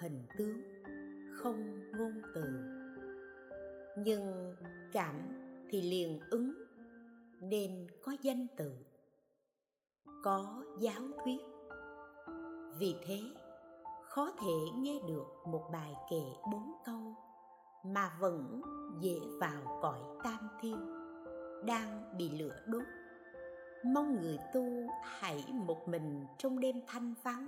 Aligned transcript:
hình 0.00 0.26
tướng, 0.38 0.62
không 1.32 1.80
ngôn 1.92 2.22
từ. 2.34 2.44
Nhưng 3.96 4.54
cảm 4.92 5.14
thì 5.70 5.82
liền 5.82 6.20
ứng, 6.30 6.54
nên 7.40 7.86
có 8.02 8.12
danh 8.22 8.46
từ, 8.56 8.72
có 10.24 10.64
giáo 10.80 11.02
thuyết. 11.24 11.40
Vì 12.78 12.94
thế, 13.06 13.20
khó 14.08 14.32
thể 14.40 14.78
nghe 14.78 15.00
được 15.08 15.26
một 15.46 15.68
bài 15.72 15.94
kệ 16.10 16.22
bốn 16.52 16.72
câu 16.84 17.14
mà 17.84 18.16
vẫn 18.20 18.60
dễ 19.00 19.20
vào 19.40 19.78
cõi 19.82 20.00
tam 20.24 20.48
thiên, 20.60 20.76
đang 21.66 22.18
bị 22.18 22.30
lửa 22.38 22.60
đốt. 22.66 22.82
Mong 23.84 24.22
người 24.22 24.38
tu 24.54 24.64
hãy 25.02 25.44
một 25.52 25.88
mình 25.88 26.26
trong 26.38 26.60
đêm 26.60 26.76
thanh 26.86 27.14
vắng, 27.22 27.46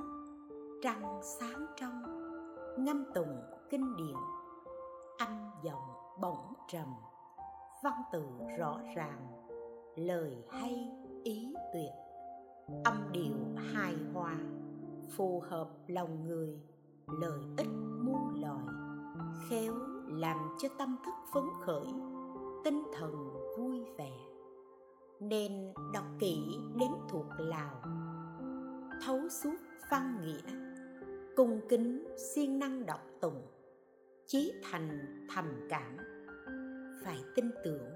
trăng 0.82 1.20
sáng 1.38 1.66
trong 1.76 2.29
ngâm 2.78 3.04
tụng 3.14 3.40
kinh 3.70 3.96
điển. 3.96 4.16
Âm 5.18 5.50
giọng 5.62 5.88
bỗng 6.20 6.54
trầm. 6.68 6.94
Văn 7.82 8.02
từ 8.12 8.24
rõ 8.58 8.78
ràng. 8.96 9.26
Lời 9.96 10.44
hay, 10.50 10.90
ý 11.24 11.54
tuyệt. 11.72 11.92
Âm 12.84 13.12
điệu 13.12 13.36
hài 13.72 13.96
hòa, 14.14 14.36
phù 15.16 15.42
hợp 15.48 15.68
lòng 15.86 16.26
người. 16.26 16.60
Lời 17.20 17.40
ích 17.56 17.68
muôn 18.04 18.40
loài. 18.40 18.64
Khéo 19.48 19.74
làm 20.06 20.56
cho 20.58 20.68
tâm 20.78 20.96
thức 21.04 21.14
phấn 21.34 21.44
khởi, 21.60 21.86
tinh 22.64 22.82
thần 22.98 23.30
vui 23.58 23.84
vẻ. 23.98 24.12
Nên 25.20 25.72
đọc 25.94 26.04
kỹ 26.18 26.58
đến 26.76 26.90
thuộc 27.08 27.26
lào. 27.38 27.82
Thấu 29.06 29.28
suốt 29.28 29.56
văn 29.90 30.20
nghĩa 30.22 30.69
cung 31.40 31.60
kính 31.68 32.04
siêng 32.16 32.58
năng 32.58 32.86
đọc 32.86 33.00
tụng, 33.20 33.42
chí 34.26 34.52
thành 34.62 35.26
thầm 35.34 35.44
cảm. 35.68 35.96
Phải 37.04 37.18
tin 37.34 37.50
tưởng 37.64 37.92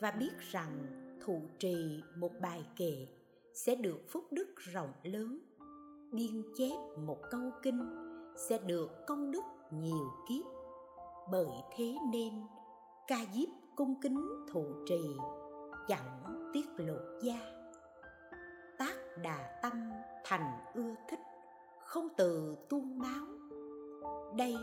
và 0.00 0.10
biết 0.10 0.30
rằng 0.50 0.86
thụ 1.20 1.40
trì 1.58 2.02
một 2.16 2.32
bài 2.40 2.66
kệ 2.76 3.06
sẽ 3.54 3.74
được 3.74 4.08
phúc 4.08 4.24
đức 4.30 4.54
rộng 4.56 4.92
lớn, 5.02 5.38
biên 6.12 6.42
chép 6.56 6.76
một 6.98 7.18
câu 7.30 7.50
kinh 7.62 7.80
sẽ 8.48 8.58
được 8.66 8.90
công 9.06 9.30
đức 9.30 9.44
nhiều 9.70 10.10
kiếp. 10.28 10.44
Bởi 11.32 11.48
thế 11.76 11.94
nên, 12.12 12.32
ca 13.06 13.18
diếp 13.34 13.48
cung 13.76 14.00
kính 14.00 14.20
thụ 14.52 14.64
trì 14.86 15.16
chẳng 15.88 16.22
tiết 16.52 16.66
lộ 16.76 16.98
gia. 17.22 17.40
Tác 18.78 18.96
đà 19.22 19.60
tâm 19.62 19.90
thành 20.24 20.72
ưa 20.74 20.94
thích 21.08 21.27
không 21.88 22.08
từ 22.16 22.56
tuôn 22.68 22.98
máu. 22.98 23.26
Đây 24.36 24.56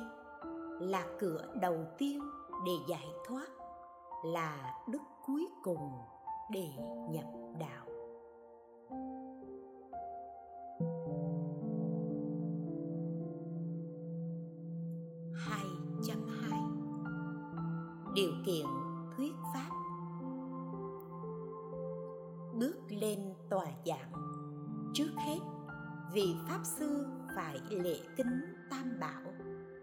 là 0.80 1.06
cửa 1.20 1.48
đầu 1.62 1.86
tiên 1.98 2.20
để 2.66 2.72
giải 2.88 3.08
thoát, 3.28 3.48
là 4.26 4.74
đức 4.88 5.02
cuối 5.26 5.48
cùng 5.64 5.92
để 6.52 6.70
nhập 7.10 7.26
đạo. 7.60 7.86
Hai 15.34 15.66
trăm 16.08 16.28
hai. 16.42 16.62
Điều 18.16 18.32
kiện 18.46 18.66
thuyết 19.18 19.34
pháp. 19.54 19.70
Bước 22.54 22.78
lên 22.90 23.34
tòa 23.50 23.66
giảng. 23.86 24.12
Trước 24.94 25.10
hết 25.18 25.40
vị 26.14 26.36
pháp 26.48 26.60
sư 26.64 27.06
phải 27.36 27.60
lễ 27.70 28.00
kính 28.16 28.42
tam 28.70 29.00
bảo, 29.00 29.34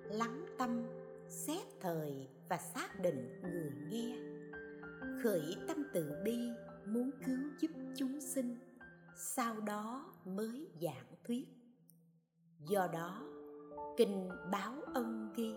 lắng 0.05 0.47
tâm, 0.59 0.83
xét 1.29 1.63
thời 1.81 2.29
và 2.49 2.57
xác 2.57 3.01
định 3.01 3.41
người 3.43 3.73
nghe. 3.91 4.17
Khởi 5.23 5.57
tâm 5.69 5.77
từ 5.93 6.13
bi, 6.25 6.39
muốn 6.87 7.11
cứu 7.27 7.39
giúp 7.61 7.71
chúng 7.97 8.21
sinh, 8.21 8.59
sau 9.17 9.61
đó 9.61 10.13
mới 10.25 10.69
giảng 10.81 11.07
thuyết. 11.25 11.49
Do 12.69 12.89
đó, 12.93 13.23
kinh 13.97 14.29
báo 14.53 14.75
ân 14.95 15.33
ghi, 15.37 15.55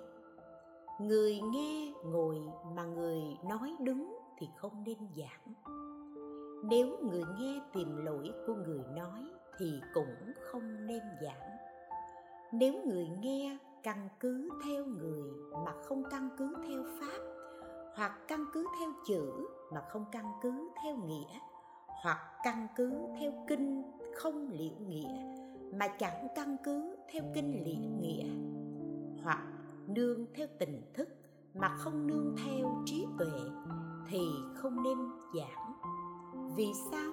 người 1.01 1.39
nghe 1.53 1.93
ngồi 2.05 2.39
mà 2.75 2.83
người 2.83 3.21
nói 3.49 3.75
đứng 3.79 4.17
thì 4.39 4.47
không 4.57 4.83
nên 4.83 4.97
giảng. 5.17 5.53
Nếu 6.69 6.97
người 7.11 7.23
nghe 7.39 7.61
tìm 7.73 8.05
lỗi 8.05 8.31
của 8.47 8.53
người 8.53 8.83
nói 8.95 9.21
thì 9.59 9.81
cũng 9.93 10.33
không 10.51 10.87
nên 10.87 11.01
giảng 11.21 11.54
nếu 12.59 12.73
người 12.85 13.07
nghe 13.21 13.57
căn 13.83 14.09
cứ 14.19 14.49
theo 14.65 14.85
người 14.85 15.31
mà 15.65 15.71
không 15.83 16.03
căn 16.11 16.29
cứ 16.37 16.55
theo 16.67 16.83
pháp, 16.99 17.19
hoặc 17.95 18.19
căn 18.27 18.45
cứ 18.53 18.67
theo 18.79 18.89
chữ 19.07 19.47
mà 19.73 19.81
không 19.89 20.05
căn 20.11 20.25
cứ 20.41 20.69
theo 20.83 20.95
nghĩa, 20.95 21.39
hoặc 22.03 22.17
căn 22.43 22.67
cứ 22.75 22.91
theo 23.19 23.31
kinh 23.47 23.83
không 24.15 24.47
liễu 24.51 24.73
nghĩa 24.87 25.35
mà 25.73 25.87
chẳng 25.87 26.27
căn 26.35 26.57
cứ 26.63 26.95
theo 27.11 27.23
kinh 27.33 27.63
liễu 27.65 27.89
nghĩa, 28.01 28.25
hoặc 29.23 29.47
nương 29.87 30.25
theo 30.33 30.47
tình 30.59 30.81
thức 30.93 31.09
mà 31.53 31.77
không 31.77 32.07
nương 32.07 32.35
theo 32.45 32.83
trí 32.85 33.05
tuệ, 33.17 33.39
thì 34.09 34.27
không 34.55 34.83
nên 34.83 34.97
giảng. 35.35 35.73
Vì 36.55 36.67
sao? 36.91 37.11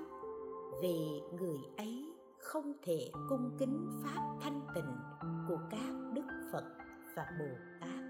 Vì 0.82 1.22
người 1.38 1.58
ấy 1.76 2.11
không 2.42 2.72
thể 2.82 3.10
cung 3.28 3.50
kính 3.58 3.86
pháp 4.04 4.36
thanh 4.40 4.60
tịnh 4.74 4.96
của 5.48 5.58
các 5.70 6.12
đức 6.12 6.24
phật 6.52 6.64
và 7.16 7.26
bồ 7.38 7.46
tát. 7.80 8.04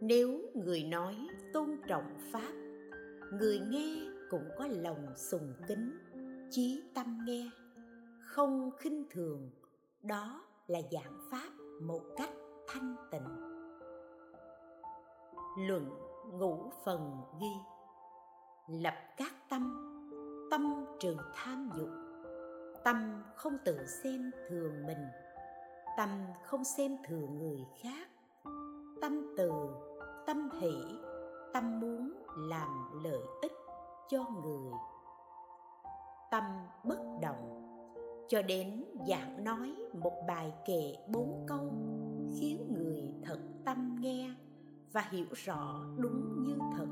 Nếu 0.00 0.40
người 0.54 0.84
nói 0.84 1.16
tôn 1.52 1.76
trọng 1.88 2.18
pháp, 2.32 2.52
người 3.32 3.60
nghe 3.70 4.06
cũng 4.30 4.48
có 4.58 4.66
lòng 4.66 5.06
sùng 5.16 5.52
kính, 5.68 5.98
chí 6.50 6.82
tâm 6.94 7.18
nghe, 7.26 7.50
không 8.20 8.70
khinh 8.78 9.04
thường, 9.10 9.50
đó 10.02 10.44
là 10.66 10.80
giảng 10.92 11.18
pháp 11.30 11.50
một 11.82 12.02
cách 12.16 12.30
thanh 12.68 12.96
tịnh. 13.10 13.28
Luận 15.68 15.88
ngũ 16.32 16.70
phần 16.84 17.16
ghi, 17.40 17.54
lập 18.68 18.94
các 19.16 19.32
tâm 19.50 19.94
tâm 20.50 20.84
trường 21.00 21.18
tham 21.34 21.70
dục. 21.76 21.88
Tâm 22.84 23.22
không 23.36 23.58
tự 23.64 23.86
xem 24.02 24.30
thường 24.48 24.86
mình. 24.86 25.06
Tâm 25.96 26.08
không 26.44 26.64
xem 26.64 26.96
thường 27.08 27.38
người 27.38 27.66
khác. 27.82 28.08
Tâm 29.00 29.34
từ, 29.36 29.50
tâm 30.26 30.50
hỷ, 30.60 30.74
tâm 31.52 31.80
muốn 31.80 32.12
làm 32.36 33.02
lợi 33.04 33.22
ích 33.42 33.52
cho 34.08 34.24
người. 34.42 34.72
Tâm 36.30 36.44
bất 36.84 36.98
động. 37.22 37.64
Cho 38.28 38.42
đến 38.42 38.84
giảng 39.08 39.44
nói 39.44 39.74
một 39.92 40.12
bài 40.28 40.52
kệ 40.66 40.96
bốn 41.08 41.44
câu, 41.46 41.72
khiến 42.40 42.74
người 42.74 43.14
thật 43.22 43.38
tâm 43.64 43.96
nghe 44.00 44.34
và 44.92 45.00
hiểu 45.10 45.26
rõ 45.44 45.80
đúng 45.96 46.42
như 46.42 46.58
thật, 46.76 46.86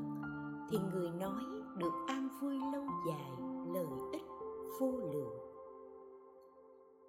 thì 0.71 0.77
người 0.93 1.09
nói 1.09 1.43
được 1.77 1.93
an 2.07 2.29
vui 2.41 2.59
lâu 2.73 2.85
dài 3.07 3.46
lợi 3.73 4.11
ích 4.11 4.21
vô 4.79 4.91
lượng. 5.13 5.39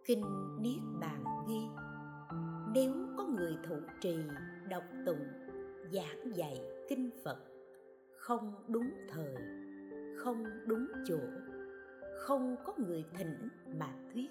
Kinh 0.05 0.25
niết 0.60 0.82
bàn 1.00 1.25
ghi, 1.49 1.69
nếu 2.75 2.93
có 3.16 3.26
người 3.26 3.56
thụ 3.69 3.76
trì 4.00 4.16
đọc 4.69 4.82
tụng, 5.06 5.26
giảng 5.93 6.37
dạy 6.37 6.60
kinh 6.88 7.10
phật, 7.25 7.38
không 8.16 8.55
đúng 8.69 8.90
thời, 9.08 9.34
không 10.19 10.44
đúng 10.66 10.87
chỗ, 11.06 11.19
không 12.19 12.56
có 12.64 12.75
người 12.78 13.04
thỉnh 13.19 13.49
mà 13.78 13.94
thuyết, 14.12 14.31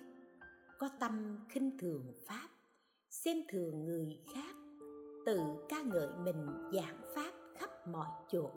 có 0.80 0.89
tâm 1.00 1.38
khinh 1.50 1.77
thường 1.80 2.13
pháp, 2.27 2.47
xem 3.09 3.38
thường 3.50 3.85
người 3.85 4.19
khác, 4.33 4.56
tự 5.25 5.39
ca 5.69 5.81
ngợi 5.81 6.09
mình 6.23 6.47
giảng 6.73 7.01
pháp 7.15 7.31
khắp 7.56 7.69
mọi 7.88 8.07
chỗ, 8.31 8.50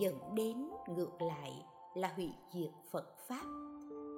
dẫn 0.00 0.14
đến 0.34 0.56
ngược 0.96 1.22
lại 1.22 1.66
là 1.94 2.12
hủy 2.16 2.34
diệt 2.54 2.70
phật 2.90 3.06
pháp, 3.28 3.44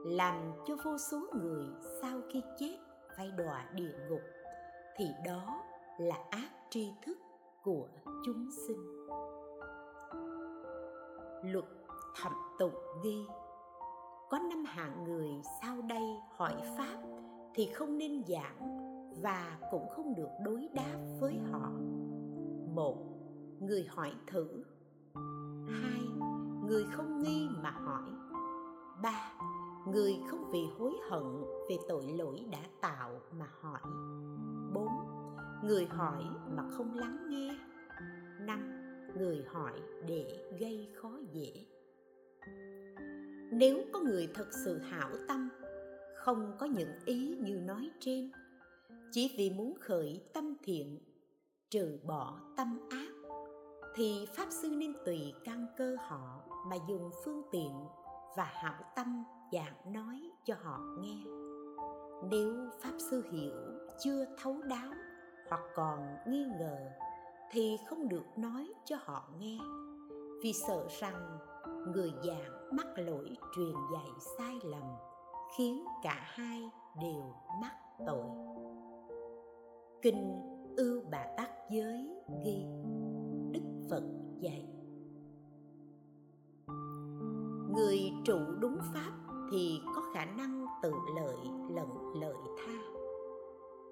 làm 0.04 0.52
cho 0.66 0.76
vô 0.84 0.98
số 1.10 1.20
người 1.34 1.66
sau 2.02 2.20
khi 2.32 2.42
chết 2.58 2.76
phải 3.16 3.30
đọa 3.30 3.70
địa 3.74 3.94
ngục, 4.08 4.22
thì 4.96 5.08
đó 5.24 5.62
là 5.98 6.16
ác 6.30 6.50
tri 6.70 6.92
thức 7.06 7.18
của 7.62 7.88
chúng 8.24 8.48
sinh. 8.66 9.06
Luật 11.52 11.64
thẩm 12.22 12.32
tụng 12.58 12.74
ghi, 13.04 13.26
có 14.30 14.38
năm 14.38 14.64
hạng 14.64 15.04
người 15.04 15.30
sau 15.62 15.82
đây 15.82 16.02
hỏi 16.36 16.54
pháp 16.78 17.02
thì 17.54 17.66
không 17.66 17.98
nên 17.98 18.22
giảng 18.28 18.86
và 19.22 19.58
cũng 19.70 19.88
không 19.88 20.14
được 20.14 20.28
đối 20.44 20.68
đáp 20.74 20.98
với 21.20 21.38
họ. 21.50 21.70
Một, 22.74 22.96
người 23.60 23.86
hỏi 23.88 24.12
thử. 24.26 24.64
Hai 25.68 26.00
người 26.66 26.84
không 26.92 27.22
nghi 27.22 27.48
mà 27.62 27.70
hỏi. 27.70 28.10
Ba, 29.02 29.32
người 29.86 30.16
không 30.28 30.50
vì 30.52 30.66
hối 30.78 30.92
hận 31.10 31.22
về 31.68 31.76
tội 31.88 32.04
lỗi 32.18 32.44
đã 32.52 32.62
tạo 32.80 33.20
mà 33.38 33.46
hỏi. 33.60 33.80
Bốn, 34.74 34.88
người 35.64 35.86
hỏi 35.86 36.24
mà 36.56 36.62
không 36.70 36.94
lắng 36.94 37.26
nghe. 37.28 37.58
Năm, 38.40 38.60
người 39.18 39.44
hỏi 39.52 39.80
để 40.06 40.50
gây 40.60 40.88
khó 40.94 41.12
dễ. 41.32 41.66
Nếu 43.52 43.78
có 43.92 44.00
người 44.00 44.28
thật 44.34 44.46
sự 44.64 44.78
hảo 44.78 45.10
tâm, 45.28 45.48
không 46.16 46.52
có 46.58 46.66
những 46.66 46.92
ý 47.04 47.36
như 47.40 47.60
nói 47.60 47.90
trên, 48.00 48.30
chỉ 49.10 49.34
vì 49.38 49.50
muốn 49.50 49.74
khởi 49.80 50.22
tâm 50.34 50.54
thiện, 50.62 50.98
trừ 51.70 51.98
bỏ 52.06 52.40
tâm 52.56 52.78
ác, 52.90 53.08
thì 53.94 54.26
pháp 54.36 54.46
sư 54.50 54.68
nên 54.70 54.92
tùy 55.04 55.34
căn 55.44 55.66
cơ 55.76 55.96
họ 56.00 56.42
mà 56.66 56.76
dùng 56.88 57.10
phương 57.24 57.42
tiện 57.50 57.72
và 58.36 58.44
hảo 58.44 58.82
tâm 58.96 59.24
giảng 59.52 59.92
nói 59.92 60.30
cho 60.44 60.54
họ 60.62 60.80
nghe. 60.98 61.16
Nếu 62.30 62.54
pháp 62.82 62.92
sư 63.10 63.22
hiểu, 63.32 63.54
chưa 64.04 64.24
thấu 64.42 64.62
đáo 64.62 64.90
hoặc 65.48 65.60
còn 65.74 66.16
nghi 66.28 66.46
ngờ 66.58 66.76
thì 67.50 67.76
không 67.86 68.08
được 68.08 68.24
nói 68.36 68.72
cho 68.84 68.96
họ 69.00 69.28
nghe, 69.38 69.58
vì 70.42 70.52
sợ 70.52 70.86
rằng 71.00 71.38
người 71.94 72.12
giảng 72.26 72.76
mắc 72.76 72.86
lỗi 72.96 73.36
truyền 73.56 73.74
dạy 73.92 74.10
sai 74.38 74.54
lầm 74.64 74.84
khiến 75.56 75.84
cả 76.02 76.20
hai 76.24 76.70
đều 77.02 77.34
mắc 77.60 77.74
tội. 78.06 78.26
Kinh 80.02 80.42
ưu 80.76 81.02
bà 81.10 81.26
tát 81.36 81.50
giới 81.70 82.10
ghi, 82.44 82.66
đức 83.52 83.86
phật 83.90 84.02
dạy 84.40 84.75
người 87.76 88.12
trụ 88.24 88.38
đúng 88.60 88.78
pháp 88.94 89.12
thì 89.50 89.80
có 89.94 90.02
khả 90.14 90.24
năng 90.24 90.66
tự 90.82 90.92
lợi 91.16 91.36
lẫn 91.74 91.88
lợi 92.20 92.34
tha. 92.58 92.78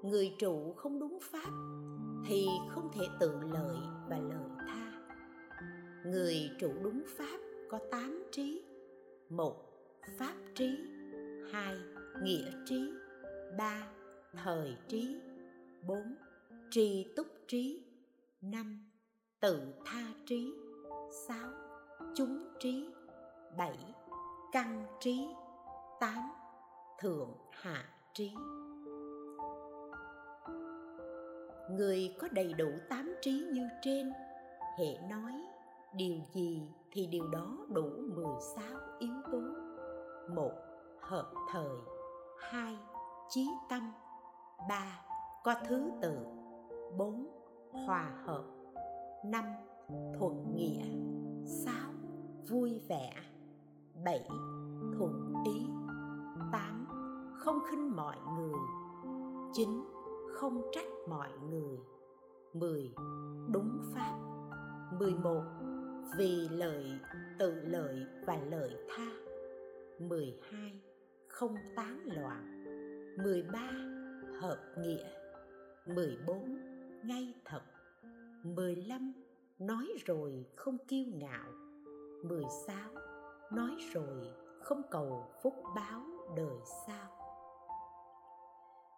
Người 0.02 0.34
trụ 0.38 0.74
không 0.76 0.98
đúng 0.98 1.18
pháp 1.22 1.50
thì 2.26 2.46
không 2.70 2.90
thể 2.94 3.06
tự 3.20 3.32
lợi 3.52 3.76
và 4.08 4.18
lợi 4.18 4.50
tha. 4.58 4.92
Người 6.06 6.50
trụ 6.60 6.72
đúng 6.82 7.02
pháp 7.16 7.38
có 7.70 7.78
tám 7.90 8.24
trí, 8.32 8.62
một, 9.30 9.56
pháp 10.18 10.34
trí, 10.54 10.70
hai, 11.52 11.76
nghĩa 12.22 12.52
trí, 12.64 12.90
ba, 13.58 13.88
thời 14.44 14.76
trí, 14.88 15.16
bốn, 15.86 16.14
tri 16.70 17.06
túc 17.16 17.26
trí, 17.48 17.84
năm, 18.40 18.90
tự 19.40 19.60
tha 19.84 20.06
trí, 20.26 20.54
sáu, 21.28 21.50
chúng 22.16 22.38
trí 22.58 22.88
bảy, 23.58 23.94
căn 24.52 24.86
trí. 25.00 25.28
Tám, 26.00 26.30
thượng 26.98 27.30
hạ 27.50 27.84
trí. 28.12 28.34
Người 31.70 32.14
có 32.20 32.28
đầy 32.32 32.52
đủ 32.52 32.70
tám 32.90 33.14
trí 33.20 33.46
như 33.52 33.68
trên 33.82 34.12
hệ 34.78 34.98
nói 35.10 35.32
điều 35.96 36.18
gì 36.32 36.62
thì 36.92 37.06
điều 37.06 37.28
đó 37.28 37.58
đủ 37.68 37.90
16 38.14 38.64
yếu 38.98 39.14
tố. 39.32 39.40
một, 40.34 40.52
Hợp 41.00 41.32
thời. 41.52 41.76
Hai, 42.38 42.76
Chí 43.28 43.48
tâm. 43.68 43.92
Ba, 44.68 45.00
Có 45.44 45.54
thứ 45.68 45.90
tự. 46.02 46.18
Bốn, 46.96 47.28
Hòa 47.86 48.10
hợp. 48.24 48.44
Năm, 49.24 49.44
Thuận 50.18 50.54
nghĩa. 50.54 50.84
Sáu, 51.44 51.92
Vui 52.48 52.80
vẻ. 52.88 53.12
7. 54.04 54.28
Thuận 54.98 55.34
ý 55.44 55.66
8. 56.52 56.86
Không 57.38 57.58
khinh 57.70 57.96
mọi 57.96 58.16
người 58.38 58.60
9. 59.52 59.68
Không 60.32 60.62
trách 60.72 60.88
mọi 61.08 61.30
người 61.50 61.78
mười, 62.54 62.94
Đúng 63.52 63.78
pháp 63.94 64.18
mười 64.98 65.14
một, 65.14 65.42
vì 66.18 66.48
lợi, 66.50 66.84
tự 67.38 67.54
lợi 67.54 68.06
và 68.26 68.38
lợi 68.50 68.70
tha 68.88 69.06
12. 69.98 70.80
Không 71.28 71.56
tán 71.76 71.98
loạn 72.06 72.64
13. 73.24 73.58
Hợp 74.40 74.58
nghĩa 74.78 75.04
14. 75.86 76.58
Ngay 77.04 77.34
thật 77.44 77.62
15. 78.42 79.12
Nói 79.58 79.88
rồi 80.06 80.46
không 80.56 80.78
kiêu 80.88 81.04
ngạo 81.14 81.52
16. 82.22 83.03
Nói 83.54 83.70
rồi 83.92 84.28
không 84.60 84.82
cầu 84.90 85.26
phúc 85.42 85.54
báo 85.76 86.00
đời 86.36 86.56
sau. 86.86 87.10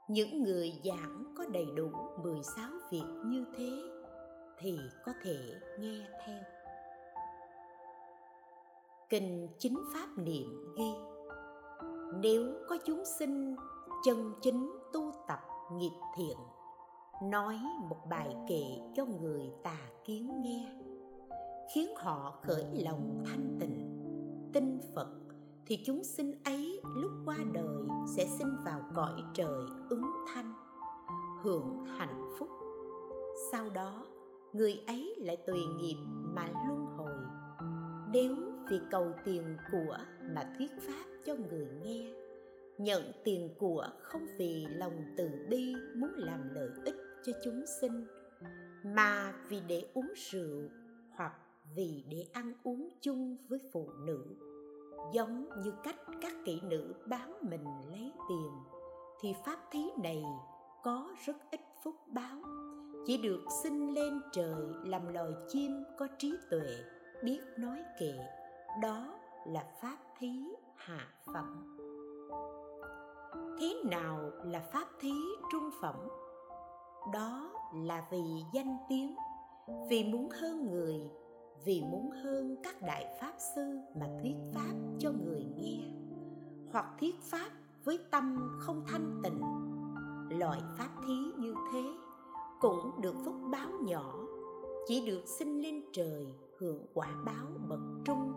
Những 0.08 0.42
người 0.42 0.72
giảng 0.84 1.34
có 1.38 1.44
đầy 1.52 1.66
đủ 1.76 1.90
16 2.22 2.70
việc 2.90 3.04
như 3.24 3.44
thế 3.56 3.70
thì 4.58 4.78
có 5.04 5.12
thể 5.22 5.36
nghe 5.78 5.98
theo. 6.26 6.42
Kinh 9.08 9.48
chính 9.58 9.78
pháp 9.94 10.06
niệm 10.16 10.74
ghi, 10.76 10.92
nếu 12.20 12.52
có 12.68 12.78
chúng 12.84 13.02
sinh 13.18 13.56
chân 14.04 14.34
chính 14.42 14.70
tu 14.92 15.12
tập 15.28 15.40
nghiệp 15.72 16.00
thiện, 16.16 16.36
nói 17.22 17.58
một 17.88 17.98
bài 18.10 18.36
kệ 18.48 18.64
cho 18.96 19.04
người 19.04 19.52
tà 19.62 19.78
kiến 20.04 20.42
nghe, 20.42 20.72
khiến 21.74 21.94
họ 21.96 22.38
khởi 22.42 22.64
lòng 22.72 23.24
thanh 23.26 23.56
tịnh 23.60 23.85
tin 24.56 24.78
phật, 24.94 25.08
thì 25.66 25.82
chúng 25.84 26.04
sinh 26.04 26.34
ấy 26.44 26.80
lúc 26.96 27.10
qua 27.24 27.36
đời 27.52 27.86
sẽ 28.16 28.26
sinh 28.38 28.56
vào 28.64 28.80
cõi 28.94 29.22
trời 29.34 29.64
ứng 29.88 30.04
thanh, 30.28 30.54
hưởng 31.42 31.84
hạnh 31.84 32.28
phúc. 32.38 32.48
Sau 33.52 33.70
đó, 33.70 34.06
người 34.52 34.80
ấy 34.86 35.14
lại 35.18 35.36
tùy 35.46 35.58
nghiệp 35.78 35.96
mà 36.08 36.48
luân 36.68 36.86
hồi. 36.86 37.16
Nếu 38.12 38.36
vì 38.70 38.80
cầu 38.90 39.12
tiền 39.24 39.56
của 39.72 39.98
mà 40.34 40.54
thuyết 40.58 40.70
pháp 40.80 41.04
cho 41.26 41.34
người 41.34 41.68
nghe, 41.82 42.12
nhận 42.78 43.02
tiền 43.24 43.50
của 43.58 43.88
không 44.02 44.26
vì 44.38 44.66
lòng 44.70 45.04
từ 45.16 45.28
bi 45.50 45.74
muốn 45.96 46.10
làm 46.16 46.54
lợi 46.54 46.70
ích 46.84 46.96
cho 47.24 47.32
chúng 47.44 47.64
sinh, 47.80 48.06
mà 48.84 49.34
vì 49.48 49.60
để 49.68 49.82
uống 49.94 50.12
rượu 50.16 50.62
hoặc 51.16 51.32
vì 51.76 52.04
để 52.10 52.26
ăn 52.32 52.52
uống 52.62 52.88
chung 53.00 53.36
với 53.48 53.58
phụ 53.72 53.90
nữ 54.06 54.45
giống 55.12 55.48
như 55.62 55.72
cách 55.84 55.96
các 56.22 56.32
kỹ 56.44 56.60
nữ 56.62 56.94
bán 57.06 57.34
mình 57.42 57.64
lấy 57.90 58.12
tiền, 58.28 58.50
thì 59.20 59.34
pháp 59.44 59.58
thí 59.70 59.90
này 60.02 60.24
có 60.82 61.08
rất 61.24 61.36
ít 61.50 61.60
phúc 61.84 61.94
báo. 62.06 62.38
Chỉ 63.06 63.18
được 63.22 63.44
sinh 63.62 63.94
lên 63.94 64.20
trời 64.32 64.64
làm 64.84 65.12
loài 65.12 65.30
chim 65.48 65.84
có 65.98 66.08
trí 66.18 66.34
tuệ, 66.50 66.76
biết 67.24 67.40
nói 67.58 67.78
kệ. 68.00 68.12
Đó 68.82 69.18
là 69.46 69.64
pháp 69.82 69.96
thí 70.18 70.54
hạ 70.74 71.08
phẩm. 71.34 71.76
Thế 73.60 73.82
nào 73.84 74.30
là 74.44 74.60
pháp 74.72 74.88
thí 75.00 75.14
trung 75.52 75.70
phẩm? 75.80 75.96
Đó 77.12 77.50
là 77.74 78.06
vì 78.10 78.24
danh 78.52 78.76
tiếng, 78.88 79.16
vì 79.88 80.04
muốn 80.04 80.28
hơn 80.30 80.70
người 80.70 81.10
vì 81.64 81.82
muốn 81.90 82.10
hơn 82.10 82.56
các 82.62 82.82
đại 82.82 83.06
pháp 83.20 83.32
sư 83.54 83.78
mà 84.00 84.06
thuyết 84.22 84.36
pháp 84.54 84.74
cho 84.98 85.12
người 85.12 85.44
nghe. 85.56 85.78
Hoặc 86.72 86.86
thuyết 87.00 87.14
pháp 87.22 87.50
với 87.84 87.98
tâm 88.10 88.58
không 88.58 88.84
thanh 88.86 89.20
tịnh. 89.22 89.40
Loại 90.38 90.60
pháp 90.78 90.90
thí 91.06 91.14
như 91.38 91.54
thế 91.72 91.82
cũng 92.60 93.00
được 93.02 93.14
phúc 93.24 93.34
báo 93.52 93.70
nhỏ, 93.82 94.14
chỉ 94.86 95.06
được 95.06 95.22
sinh 95.26 95.62
lên 95.62 95.84
trời 95.92 96.26
hưởng 96.58 96.86
quả 96.94 97.08
báo 97.24 97.46
bậc 97.68 97.80
trung 98.04 98.32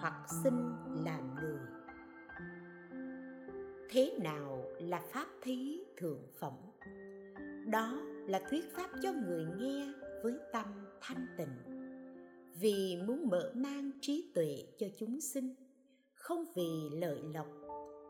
hoặc 0.00 0.26
sinh 0.42 0.72
làm 1.04 1.34
người. 1.34 1.58
Thế 3.90 4.18
nào 4.22 4.62
là 4.78 5.02
pháp 5.12 5.26
thí 5.42 5.84
thượng 5.96 6.22
phẩm? 6.38 6.52
Đó 7.70 7.92
là 8.26 8.42
thuyết 8.50 8.76
pháp 8.76 8.90
cho 9.02 9.12
người 9.12 9.46
nghe 9.58 9.92
với 10.22 10.38
tâm 10.52 10.66
thanh 11.00 11.26
tịnh 11.38 11.73
vì 12.60 12.96
muốn 13.06 13.28
mở 13.28 13.52
mang 13.54 13.90
trí 14.00 14.32
tuệ 14.34 14.64
cho 14.78 14.86
chúng 14.98 15.20
sinh, 15.20 15.54
không 16.14 16.44
vì 16.54 16.88
lợi 16.92 17.22
lộc, 17.34 17.46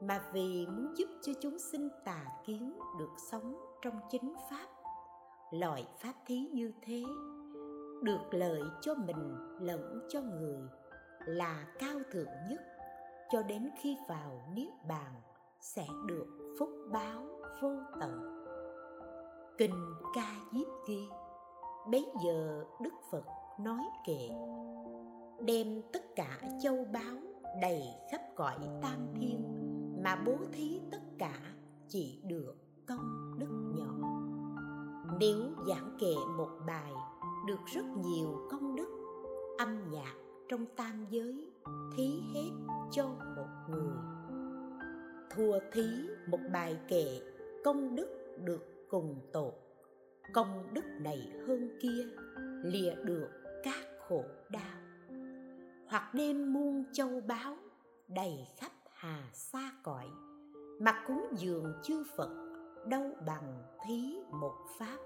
mà 0.02 0.30
vì 0.32 0.66
muốn 0.66 0.94
giúp 0.96 1.08
cho 1.22 1.32
chúng 1.40 1.58
sinh 1.58 1.88
tà 2.04 2.24
kiến 2.46 2.78
được 2.98 3.10
sống 3.30 3.54
trong 3.82 4.00
chính 4.10 4.34
pháp. 4.50 4.66
Loại 5.52 5.86
pháp 5.98 6.14
thí 6.26 6.38
như 6.52 6.72
thế 6.82 7.02
được 8.02 8.20
lợi 8.30 8.62
cho 8.80 8.94
mình 8.94 9.36
lẫn 9.60 10.00
cho 10.08 10.20
người 10.20 10.58
là 11.26 11.66
cao 11.78 12.00
thượng 12.12 12.30
nhất, 12.50 12.60
cho 13.32 13.42
đến 13.42 13.70
khi 13.82 13.96
vào 14.08 14.52
niết 14.54 14.72
bàn 14.88 15.12
sẽ 15.60 15.86
được 16.06 16.54
phúc 16.58 16.70
báo 16.92 17.26
vô 17.62 17.76
tận. 18.00 18.44
Kinh 19.58 19.94
ca 20.14 20.40
diếp 20.52 20.66
ghi. 20.88 21.08
Bấy 21.90 22.06
giờ 22.24 22.64
đức 22.82 22.92
phật 23.10 23.24
nói 23.60 23.84
kệ, 24.06 24.28
đem 25.46 25.82
tất 25.92 26.16
cả 26.16 26.40
châu 26.62 26.86
báu 26.92 27.16
đầy 27.62 27.82
khắp 28.10 28.20
cõi 28.34 28.58
tam 28.82 28.98
thiên 29.14 29.42
mà 30.04 30.16
bố 30.26 30.36
thí 30.52 30.80
tất 30.90 31.02
cả 31.18 31.40
chỉ 31.88 32.20
được 32.24 32.54
công 32.86 33.38
đức 33.38 33.72
nhỏ. 33.74 34.08
Nếu 35.20 35.40
giảng 35.68 35.96
kệ 36.00 36.14
một 36.36 36.50
bài 36.66 36.92
được 37.46 37.60
rất 37.66 37.84
nhiều 38.04 38.48
công 38.50 38.76
đức, 38.76 38.88
âm 39.58 39.90
nhạc 39.90 40.14
trong 40.48 40.66
tam 40.76 41.06
giới 41.10 41.50
thí 41.96 42.20
hết 42.34 42.50
cho 42.90 43.08
một 43.36 43.48
người. 43.70 43.96
Thua 45.30 45.58
thí 45.72 45.86
một 46.26 46.40
bài 46.52 46.76
kệ 46.88 47.20
công 47.64 47.96
đức 47.96 48.36
được 48.44 48.88
cùng 48.90 49.20
tột, 49.32 49.54
công 50.32 50.64
đức 50.72 50.84
này 51.00 51.32
hơn 51.46 51.78
kia 51.80 52.06
lìa 52.62 52.94
được 52.94 53.28
khổ 54.08 54.24
đau. 54.50 54.80
Hoặc 55.88 56.14
đêm 56.14 56.52
muôn 56.52 56.84
châu 56.92 57.20
báu 57.26 57.56
đầy 58.08 58.46
khắp 58.56 58.72
hà 58.92 59.28
xa 59.32 59.72
cõi, 59.82 60.06
mà 60.80 61.02
cúng 61.06 61.26
dường 61.36 61.72
chư 61.82 62.04
phật 62.16 62.30
đâu 62.86 63.10
bằng 63.26 63.62
thí 63.86 64.16
một 64.30 64.54
pháp. 64.78 64.98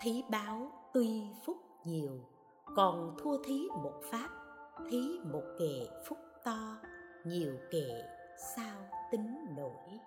Thí 0.00 0.24
báo 0.30 0.72
tuy 0.92 1.22
phúc 1.46 1.56
nhiều, 1.84 2.20
còn 2.76 3.16
thua 3.18 3.42
thí 3.44 3.68
một 3.82 4.00
pháp. 4.10 4.28
Thí 4.90 5.18
một 5.32 5.42
kệ 5.58 5.88
phúc 6.08 6.18
to, 6.44 6.76
nhiều 7.24 7.54
kệ 7.70 8.02
sao 8.54 8.88
tính 9.10 9.46
nổi. 9.56 9.98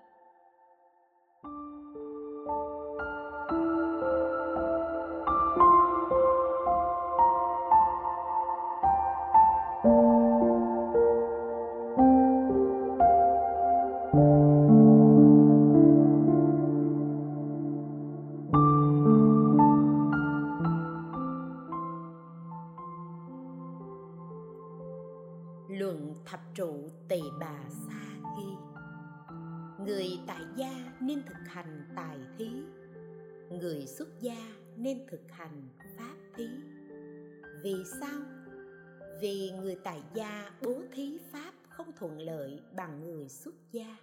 Vì 39.22 39.52
người 39.52 39.76
tại 39.84 40.04
gia 40.14 40.52
bố 40.62 40.74
thí 40.92 41.20
pháp 41.32 41.54
không 41.70 41.92
thuận 41.96 42.20
lợi 42.20 42.62
bằng 42.76 43.04
người 43.04 43.30
xuất 43.30 43.56
gia. 43.72 43.98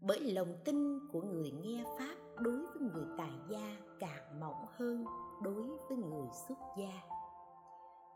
Bởi 0.00 0.20
lòng 0.20 0.54
tin 0.64 0.98
của 1.12 1.22
người 1.22 1.50
nghe 1.50 1.84
pháp 1.98 2.14
đối 2.38 2.58
với 2.58 2.82
người 2.92 3.04
tại 3.18 3.32
gia 3.48 3.76
càng 4.00 4.40
mỏng 4.40 4.66
hơn 4.76 5.04
đối 5.42 5.66
với 5.88 5.96
người 5.96 6.28
xuất 6.48 6.58
gia. 6.78 7.02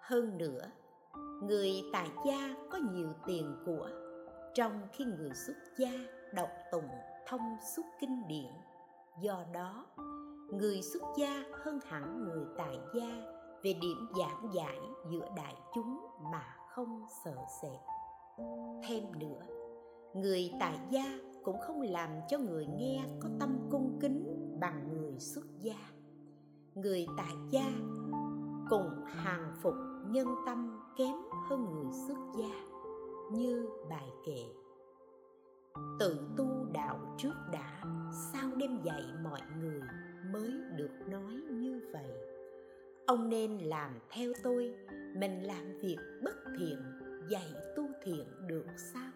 Hơn 0.01 0.39
nữa, 0.39 0.71
người 1.43 1.73
tại 1.93 2.09
gia 2.27 2.55
có 2.71 2.79
nhiều 2.79 3.13
tiền 3.27 3.57
của, 3.67 3.91
trong 4.55 4.89
khi 4.93 5.05
người 5.05 5.31
xuất 5.47 5.57
gia 5.79 5.93
đọc 6.35 6.51
tụng 6.73 6.89
thông 7.27 7.57
suốt 7.77 7.85
kinh 8.01 8.29
điển. 8.29 8.53
Do 9.21 9.45
đó, 9.55 9.87
người 10.51 10.83
xuất 10.83 11.03
gia 11.19 11.45
hơn 11.65 11.79
hẳn 11.87 12.25
người 12.25 12.45
tại 12.59 12.79
gia 12.95 13.38
về 13.63 13.73
điểm 13.81 14.09
giảng 14.19 14.55
giải 14.55 14.79
giữa 15.11 15.29
đại 15.37 15.55
chúng 15.75 16.01
mà 16.33 16.57
không 16.75 17.07
sợ 17.25 17.37
sệt. 17.63 17.81
Thêm 18.89 19.05
nữa, 19.19 19.47
người 20.15 20.53
tại 20.61 20.79
gia 20.91 21.19
cũng 21.45 21.57
không 21.67 21.81
làm 21.81 22.11
cho 22.29 22.39
người 22.39 22.67
nghe 22.67 23.05
có 23.23 23.29
tâm 23.41 23.69
cung 23.71 23.99
kính 24.01 24.57
bằng 24.61 24.89
người 24.89 25.19
xuất 25.19 25.45
gia. 25.59 25.79
Người 26.75 27.07
tại 27.17 27.35
gia 27.51 27.71
cùng 28.71 29.05
hàng 29.07 29.53
phục 29.63 29.75
nhân 30.07 30.29
tâm 30.47 30.81
kém 30.97 31.15
hơn 31.49 31.65
người 31.65 31.93
xuất 32.07 32.19
gia, 32.37 32.69
như 33.33 33.69
bài 33.91 34.09
kệ. 34.27 34.45
Tự 35.99 36.29
tu 36.37 36.47
đạo 36.73 36.99
trước 37.19 37.35
đã, 37.53 37.83
sao 38.33 38.51
đem 38.57 38.81
dạy 38.83 39.03
mọi 39.25 39.41
người 39.61 39.81
mới 40.33 40.51
được 40.77 40.91
nói 41.09 41.33
như 41.51 41.81
vậy? 41.93 42.38
Ông 43.09 43.29
nên 43.29 43.59
làm 43.59 43.99
theo 44.11 44.33
tôi, 44.43 44.75
mình 45.17 45.43
làm 45.43 45.79
việc 45.79 45.97
bất 46.23 46.37
thiện, 46.59 46.79
dạy 47.29 47.53
tu 47.77 47.85
thiện 48.05 48.25
được 48.47 48.67
sao? 48.77 49.11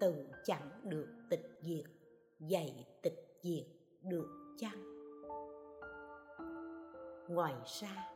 Tự 0.00 0.26
chẳng 0.44 0.70
được 0.84 1.08
tịch 1.30 1.58
diệt, 1.62 1.84
dạy 2.40 2.86
tịch 3.02 3.38
diệt 3.42 3.64
được 4.02 4.56
chăng? 4.58 4.82
Ngoài 7.28 7.54
ra, 7.80 8.08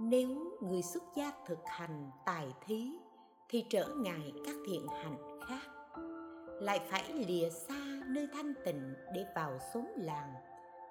nếu 0.00 0.58
người 0.60 0.82
xuất 0.82 1.02
gia 1.16 1.32
thực 1.46 1.58
hành 1.66 2.10
tài 2.26 2.46
thí 2.66 2.90
thì 3.48 3.64
trở 3.70 3.88
ngại 3.96 4.32
các 4.46 4.56
thiện 4.66 4.86
hành 4.88 5.40
khác, 5.48 5.98
lại 6.60 6.80
phải 6.90 7.12
lìa 7.28 7.50
xa 7.50 8.02
nơi 8.08 8.28
thanh 8.32 8.54
tịnh 8.64 8.94
để 9.14 9.24
vào 9.34 9.58
xóm 9.74 9.86
làng, 9.96 10.34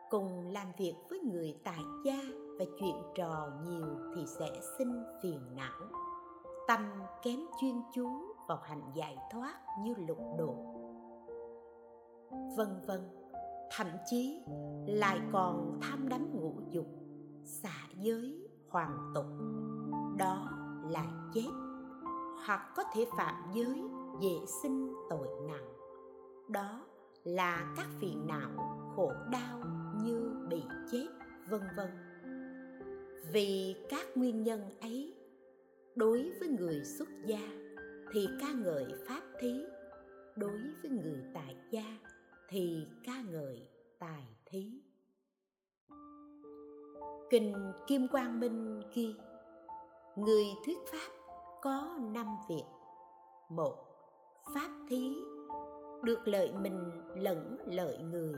cùng 0.10 0.51
làm 0.51 0.68
việc 0.77 0.94
với 1.10 1.20
người 1.20 1.56
tại 1.63 1.80
gia 2.06 2.45
và 2.60 2.66
chuyện 2.80 2.96
trò 3.16 3.50
nhiều 3.64 3.86
thì 4.16 4.26
sẽ 4.26 4.62
sinh 4.78 5.04
phiền 5.24 5.40
não. 5.56 5.88
Tâm 6.68 6.80
kém 7.24 7.40
chuyên 7.62 7.76
chú 7.94 8.08
vào 8.48 8.58
hành 8.64 8.82
giải 8.94 9.18
thoát 9.32 9.56
như 9.80 9.94
lục 10.08 10.20
độ. 10.38 10.56
Vân 12.58 12.86
vân, 12.88 13.02
thậm 13.78 13.88
chí 14.06 14.42
lại 14.88 15.22
còn 15.34 15.80
tham 15.82 16.10
đắm 16.10 16.28
ngũ 16.34 16.54
dục, 16.70 16.88
xả 17.44 17.88
giới 17.96 18.48
hoàn 18.70 19.12
tục. 19.16 19.26
Đó 20.18 20.50
là 20.90 21.06
chết, 21.34 21.50
hoặc 22.48 22.74
có 22.76 22.84
thể 22.94 23.06
phạm 23.18 23.36
giới 23.54 23.84
dễ 24.22 24.46
sinh 24.62 24.94
tội 25.10 25.28
nặng. 25.48 25.74
Đó 26.50 26.86
là 27.24 27.74
các 27.78 27.88
phiền 28.00 28.28
não 28.28 28.52
khổ 28.96 29.12
đau 29.32 29.60
như 30.04 30.46
bị 30.50 30.64
chết, 30.92 31.08
vân 31.50 31.62
vân 31.78 32.05
vì 33.32 33.75
các 33.89 34.08
nguyên 34.15 34.44
nhân 34.44 34.62
ấy, 34.82 35.15
đối 35.96 36.32
với 36.39 36.50
người 36.50 36.84
xuất 36.86 37.08
gia 37.25 37.41
thì 38.13 38.27
ca 38.41 38.48
ngợi 38.51 38.86
pháp 39.08 39.22
thí, 39.39 39.53
đối 40.36 40.60
với 40.82 40.91
người 40.91 41.24
tại 41.34 41.55
gia 41.72 41.98
thì 42.50 42.88
ca 43.03 43.24
ngợi 43.32 43.70
tài 44.00 44.24
thí. 44.46 44.72
Kinh 47.29 47.55
kim 47.88 48.08
quang 48.08 48.39
minh 48.39 48.82
ghi, 48.94 49.15
người 50.15 50.46
thuyết 50.65 50.77
pháp 50.91 51.12
có 51.62 51.98
năm 52.13 52.27
việc. 52.50 52.63
Một, 53.50 53.75
pháp 54.55 54.70
thí, 54.89 55.15
được 56.03 56.27
lợi 56.27 56.51
mình 56.62 56.91
lẫn 57.15 57.58
lợi 57.65 57.98
người, 57.98 58.34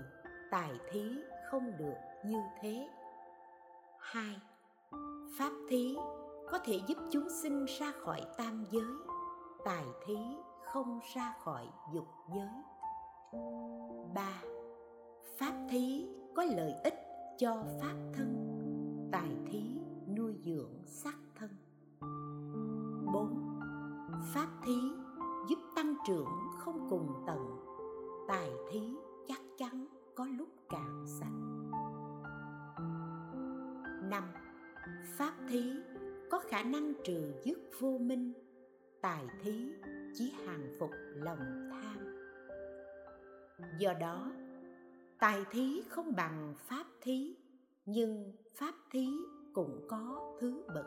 tài 0.51 0.71
thí 0.91 1.03
không 1.51 1.71
được 1.79 1.95
như 2.25 2.37
thế. 2.61 2.87
Hai 3.99 4.35
pháp 5.37 5.51
thí 5.67 5.95
có 6.49 6.59
thể 6.65 6.79
giúp 6.87 6.97
chúng 7.11 7.27
sinh 7.29 7.65
ra 7.79 7.91
khỏi 7.91 8.21
tam 8.37 8.63
giới, 8.71 8.93
tài 9.65 9.85
thí 10.05 10.17
không 10.65 10.99
ra 11.15 11.33
khỏi 11.43 11.67
dục 11.93 12.07
giới. 12.35 12.49
Ba, 14.15 14.41
pháp 15.37 15.53
thí 15.69 16.07
có 16.35 16.43
lợi 16.43 16.73
ích 16.83 16.95
cho 17.37 17.63
pháp 17.81 17.95
thân, 18.13 18.59
tài 19.11 19.37
thí 19.45 19.81
nuôi 20.17 20.35
dưỡng 20.45 20.73
sắc 20.85 21.15
thân. 21.35 21.49
Bốn, 23.13 23.59
pháp 24.33 24.47
thí 24.65 24.79
giúp 25.49 25.59
tăng 25.75 25.95
trưởng 26.07 26.29
không 26.59 26.87
cùng 26.89 27.23
tận 27.27 27.57
tài 28.27 28.49
thí 28.71 28.95
chắc 29.27 29.41
chắn 29.57 29.87
có 30.15 30.25
lúc 30.25 30.49
cạn 30.69 31.05
sạch 31.07 31.47
năm 34.09 34.23
pháp 35.17 35.33
thí 35.49 35.71
có 36.29 36.39
khả 36.39 36.63
năng 36.63 36.93
trừ 37.03 37.33
dứt 37.43 37.59
vô 37.79 37.97
minh, 37.97 38.33
tài 39.01 39.25
thí 39.43 39.67
chỉ 40.13 40.33
hàng 40.45 40.75
phục 40.79 40.91
lòng 41.15 41.69
tham. 41.71 41.97
Do 43.79 43.93
đó, 43.93 44.31
tài 45.19 45.45
thí 45.51 45.81
không 45.89 46.15
bằng 46.15 46.53
pháp 46.57 46.85
thí, 47.01 47.35
nhưng 47.85 48.33
pháp 48.55 48.75
thí 48.91 49.07
cũng 49.53 49.87
có 49.89 50.35
thứ 50.39 50.63
bậc. 50.75 50.85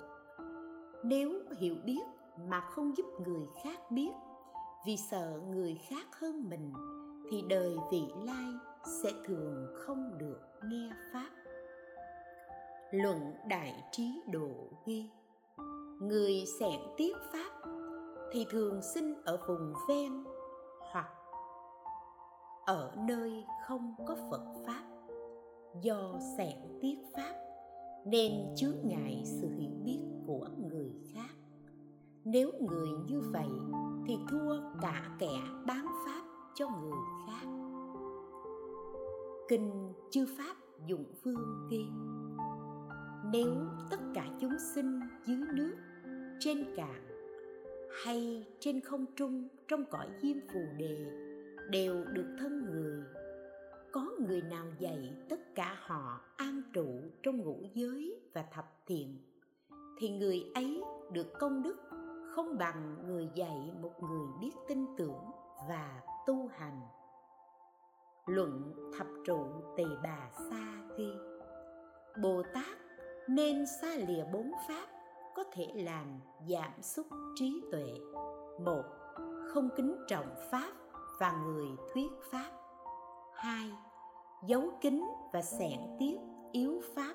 Nếu 1.05 1.43
hiểu 1.59 1.77
biết 1.85 2.03
mà 2.49 2.61
không 2.61 2.97
giúp 2.97 3.07
người 3.27 3.47
khác 3.65 3.91
biết, 3.91 4.11
vì 4.87 4.97
sợ 5.11 5.41
người 5.49 5.79
khác 5.89 6.07
hơn 6.13 6.51
mình, 6.51 6.73
thì 7.31 7.43
đời 7.49 7.77
vị 7.93 8.03
lai 8.27 8.53
sẽ 9.03 9.13
thường 9.25 9.67
không 9.75 10.19
được 10.19 10.41
nghe 10.65 10.91
pháp 11.13 11.31
luận 12.91 13.35
đại 13.49 13.85
trí 13.93 14.23
độ 14.33 14.51
ghi. 14.87 15.11
Người 16.01 16.45
xẻn 16.61 16.81
tiếc 16.97 17.17
pháp, 17.33 17.51
thì 18.33 18.47
thường 18.51 18.81
sinh 18.95 19.15
ở 19.25 19.39
vùng 19.49 19.73
ven 19.89 20.25
hoặc 20.93 21.09
ở 22.67 22.93
nơi 23.09 23.45
không 23.67 23.95
có 24.07 24.17
phật 24.31 24.45
pháp. 24.67 24.85
Do 25.83 26.19
xẻn 26.37 26.79
tiếc 26.81 26.97
pháp, 27.17 27.35
nên 28.07 28.33
chướng 28.57 28.77
ngại 28.85 29.23
sự 29.25 29.49
hiểu 29.49 29.73
biết 29.85 30.01
của 30.27 30.49
người 30.71 30.93
khác. 31.15 31.35
Nếu 32.25 32.51
người 32.61 32.89
như 33.07 33.21
vậy, 33.33 33.49
thì 34.07 34.19
thua 34.31 34.57
cả 34.83 35.17
kẻ 35.19 35.41
bán 35.67 35.87
pháp 36.07 36.23
cho 36.55 36.69
người 36.69 36.99
khác. 37.27 37.49
Kinh 39.49 39.93
chư 40.11 40.27
pháp 40.39 40.57
dụng 40.87 41.05
phương 41.25 41.69
kia 41.71 41.87
nếu 43.33 43.57
tất 43.91 43.97
cả 44.15 44.27
chúng 44.41 44.59
sinh 44.75 45.01
dưới 45.27 45.39
nước, 45.55 45.77
trên 46.39 46.65
cạn 46.77 47.07
hay 48.05 48.47
trên 48.61 48.81
không 48.81 49.07
trung 49.17 49.49
trong 49.69 49.85
cõi 49.91 50.07
diêm 50.23 50.37
phù 50.53 50.61
đề 50.79 51.07
đều 51.71 52.05
được 52.05 52.37
thân 52.39 52.65
người. 52.71 53.03
Có 53.93 54.13
người 54.29 54.43
nào 54.43 54.67
dạy 54.79 55.17
tất 55.29 55.55
cả 55.55 55.77
họ 55.81 56.21
an 56.37 56.63
trụ 56.73 57.01
trong 57.23 57.37
ngũ 57.37 57.63
giới 57.75 58.21
và 58.35 58.45
thập 58.53 58.65
thiện, 58.87 59.19
thì 59.99 60.09
người 60.11 60.45
ấy 60.55 60.83
được 61.13 61.33
công 61.39 61.63
đức 61.63 61.77
không 62.35 62.59
bằng 62.59 62.97
người 63.07 63.29
dạy 63.35 63.73
một 63.81 64.03
người 64.03 64.27
biết 64.41 64.53
tin 64.69 64.87
tưởng 64.99 65.25
và 65.69 66.01
tu 66.27 66.47
hành. 66.47 66.81
Luận 68.27 68.75
thập 68.99 69.07
trụ 69.27 69.47
tỳ 69.77 69.85
bà 70.03 70.31
sa 70.51 70.83
ghi 70.99 71.11
bồ 72.23 72.43
tát 72.55 72.90
nên 73.31 73.67
xa 73.67 73.97
lìa 74.09 74.25
bốn 74.33 74.53
pháp 74.69 74.87
có 75.35 75.45
thể 75.53 75.67
làm 75.75 76.21
giảm 76.49 76.83
sút 76.83 77.07
trí 77.35 77.63
tuệ. 77.73 77.93
Một, 78.65 78.83
không 79.49 79.69
kính 79.77 79.97
trọng 80.09 80.35
pháp 80.51 80.73
và 81.21 81.33
người 81.45 81.67
thuyết 81.95 82.11
pháp. 82.31 82.51
Hai, 83.35 83.73
giấu 84.47 84.71
kính 84.81 85.05
và 85.33 85.43
xẻn 85.43 85.79
tiếc 85.99 86.17
yếu 86.53 86.81
pháp. 86.95 87.15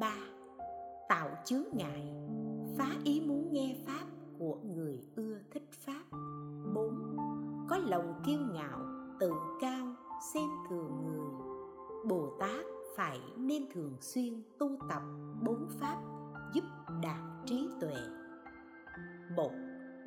Ba, 0.00 0.16
tạo 1.08 1.28
chướng 1.44 1.64
ngại, 1.72 2.14
phá 2.78 2.88
ý 3.04 3.20
muốn 3.26 3.48
nghe 3.52 3.76
pháp 3.86 4.06
của 4.38 4.56
người 4.74 5.00
ưa 5.16 5.38
thích 5.50 5.68
pháp. 5.72 6.04
Bốn, 6.74 7.16
có 7.70 7.78
lòng 7.78 8.22
kiêu 8.26 8.38
ngạo, 8.52 8.78
tự 9.20 9.32
cao, 9.60 9.86
xem 10.34 10.48
thường 10.70 11.04
người. 11.06 11.30
Bồ 12.06 12.28
tát 12.40 12.64
phải 12.96 13.20
nên 13.36 13.62
thường 13.72 13.96
xuyên 14.00 14.42
tu 14.58 14.78
tập 14.88 15.02
bốn 15.42 15.68
pháp 15.80 16.02
giúp 16.54 16.64
đạt 17.02 17.46
trí 17.46 17.68
tuệ. 17.80 17.96
Một, 19.36 19.52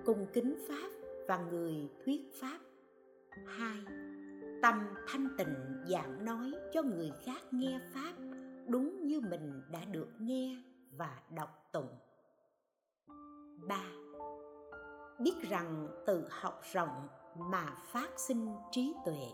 cung 0.06 0.26
kính 0.34 0.56
pháp 0.68 0.90
và 1.28 1.38
người 1.38 1.90
thuyết 2.06 2.22
pháp. 2.42 2.60
Hai, 3.46 3.78
tâm 4.62 4.80
thanh 5.08 5.28
tịnh 5.38 5.56
giảng 5.90 6.26
nói 6.26 6.52
cho 6.74 6.84
người 6.84 7.12
khác 7.26 7.42
nghe 7.52 7.80
pháp 7.94 8.14
đúng 8.68 9.06
như 9.06 9.22
mình 9.22 9.62
đã 9.72 9.86
được 9.86 10.10
nghe 10.20 10.64
và 10.98 11.20
đọc 11.36 11.70
tụng. 11.72 11.98
Ba, 13.68 13.86
biết 15.20 15.36
rằng 15.50 15.88
tự 16.08 16.28
học 16.30 16.62
rộng 16.74 17.08
mà 17.38 17.76
phát 17.86 18.10
sinh 18.18 18.48
trí 18.72 18.94
tuệ, 19.06 19.28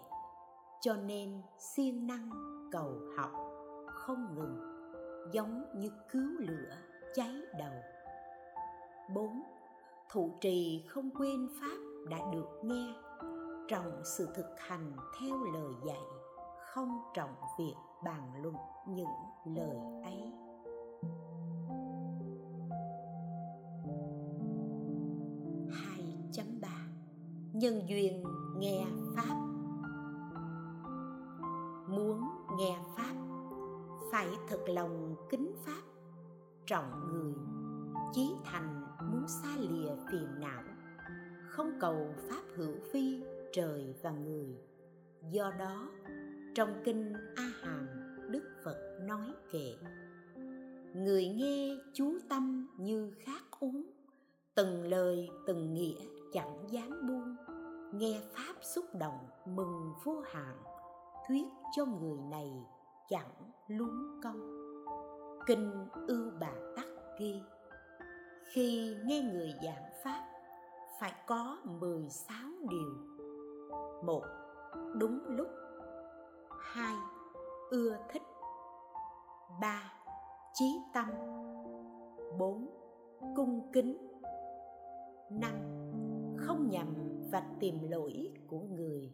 cho 0.82 0.96
nên 0.96 1.42
siêng 1.76 2.08
năng 2.08 2.30
cầu 2.72 2.92
học 3.18 3.32
không 3.88 4.36
ngừng, 4.36 4.58
giống 5.32 5.64
như 5.76 5.90
cứu 6.12 6.30
lửa 6.40 6.76
cháy 7.16 7.36
đầu. 7.60 7.74
Bốn, 9.16 9.44
thụ 10.12 10.32
trì 10.42 10.86
không 10.88 11.10
quên 11.18 11.48
pháp 11.62 11.78
đã 12.10 12.18
được 12.34 12.50
nghe 12.64 12.94
trọng 13.68 14.02
sự 14.18 14.28
thực 14.36 14.46
hành 14.58 14.94
theo 15.20 15.44
lời 15.54 15.74
dạy, 15.86 16.02
không 16.74 17.02
trọng 17.14 17.36
việc 17.60 17.76
bàn 18.04 18.32
luận 18.44 18.56
những 18.88 19.08
lời 19.46 19.78
ấy. 20.04 20.34
Hai 25.72 26.18
chấm 26.32 26.62
ba, 26.62 26.88
nhân 27.54 27.82
duyên 27.88 28.24
nghe 28.58 28.86
pháp 29.16 29.41
nghe 32.62 32.78
pháp, 32.98 33.16
phải 34.12 34.28
thật 34.50 34.60
lòng 34.68 35.16
kính 35.30 35.54
pháp. 35.66 35.82
Trọng 36.66 37.10
người, 37.12 37.34
chí 38.14 38.36
thành 38.44 38.84
muốn 39.12 39.28
xa 39.28 39.50
lìa 39.60 39.92
phiền 40.12 40.28
não. 40.40 40.64
Không 41.50 41.72
cầu 41.80 42.14
pháp 42.30 42.42
hữu 42.56 42.76
phi, 42.92 43.22
trời 43.54 43.96
và 44.02 44.12
người. 44.12 44.58
Do 45.32 45.52
đó, 45.60 45.90
trong 46.56 46.82
kinh 46.86 47.14
a 47.36 47.52
hàm, 47.62 47.88
đức 48.30 48.44
phật 48.64 49.00
nói 49.08 49.34
kệ, 49.52 49.74
người 50.96 51.28
nghe 51.28 51.78
chú 51.94 52.18
tâm 52.30 52.68
như 52.78 53.12
khát 53.20 53.44
uống, 53.60 53.84
từng 54.56 54.84
lời, 54.84 55.30
từng 55.48 55.74
nghĩa 55.74 56.06
chẳng 56.34 56.68
dám 56.70 57.08
buông. 57.08 57.36
Nghe 57.94 58.22
pháp 58.34 58.56
xúc 58.62 58.86
động 59.00 59.28
mừng 59.46 59.94
vô 60.04 60.22
hạn 60.26 60.58
thuyết 61.32 61.48
cho 61.72 61.86
người 61.86 62.18
này 62.32 62.66
chẳng 63.10 63.52
luống 63.68 64.22
công 64.24 64.62
kinh 65.48 65.88
ưu 66.08 66.32
bà 66.40 66.52
tắc 66.76 66.86
ghi, 67.20 67.42
khi 68.54 68.96
nghe 69.06 69.22
người 69.22 69.54
giảng 69.64 69.92
pháp, 70.04 70.24
phải 71.00 71.14
có 71.28 71.58
16 71.80 72.38
điều. 72.70 72.94
Một, 74.06 74.24
đúng 74.98 75.20
lúc. 75.28 75.48
Hai, 76.60 76.96
ưa 77.70 77.98
thích. 78.10 78.22
Ba 79.62 79.94
chí 80.54 80.80
tâm. 80.94 81.08
Bốn, 82.40 82.70
cung 83.36 83.72
kính. 83.74 83.98
Năm, 85.30 85.54
không 86.38 86.70
nhầm 86.70 86.88
và 87.32 87.44
tìm 87.60 87.76
lỗi 87.90 88.32
của 88.48 88.60
người. 88.60 89.12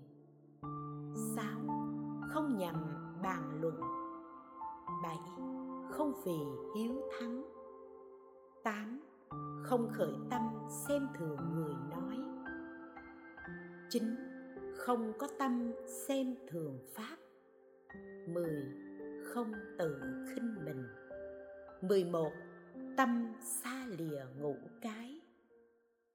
Sáu 1.36 1.76
không 2.38 2.58
nhằm 2.58 2.76
bàn 3.23 3.62
luận. 3.62 3.82
Bảy, 5.04 5.17
không 5.91 6.13
vì 6.26 6.38
hiếu 6.76 7.02
thắng. 7.19 7.43
Tám, 8.63 9.02
không 9.63 9.89
khởi 9.93 10.13
tâm 10.30 10.41
xem 10.88 11.08
thường 11.17 11.38
người 11.56 11.73
nói. 11.89 12.17
Chín, 13.89 14.04
không 14.78 15.13
có 15.19 15.28
tâm 15.39 15.71
xem 15.86 16.36
thường 16.47 16.80
pháp. 16.95 17.17
Mười, 18.28 18.65
không 19.23 19.52
tự 19.78 20.02
khinh 20.34 20.56
mình. 20.65 20.84
Mười 21.82 22.04
một, 22.04 22.32
tâm 22.97 23.34
xa 23.41 23.86
lìa 23.97 24.26
ngũ 24.39 24.56
cái. 24.82 25.21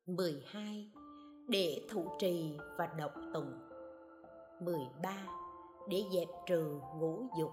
Mười 0.06 0.42
hai, 0.46 0.92
để 1.48 1.86
thụ 1.90 2.06
trì 2.18 2.58
và 2.78 2.88
độc 2.98 3.12
tùng. 3.34 3.52
Mười 4.60 4.82
ba 5.02 5.41
để 5.88 6.04
dẹp 6.12 6.28
trừ 6.46 6.80
ngũ 6.96 7.26
dục. 7.38 7.50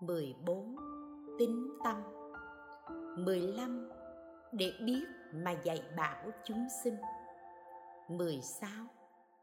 mười 0.00 0.34
bốn. 0.46 0.76
Tính 1.38 1.68
tâm. 1.84 1.96
mười 3.24 3.40
lăm. 3.40 3.88
Để 4.52 4.72
biết 4.84 5.04
mà 5.32 5.50
dạy 5.50 5.82
bảo 5.96 6.30
chúng 6.44 6.66
sinh. 6.84 6.96
mười 8.08 8.40
sáu. 8.42 8.86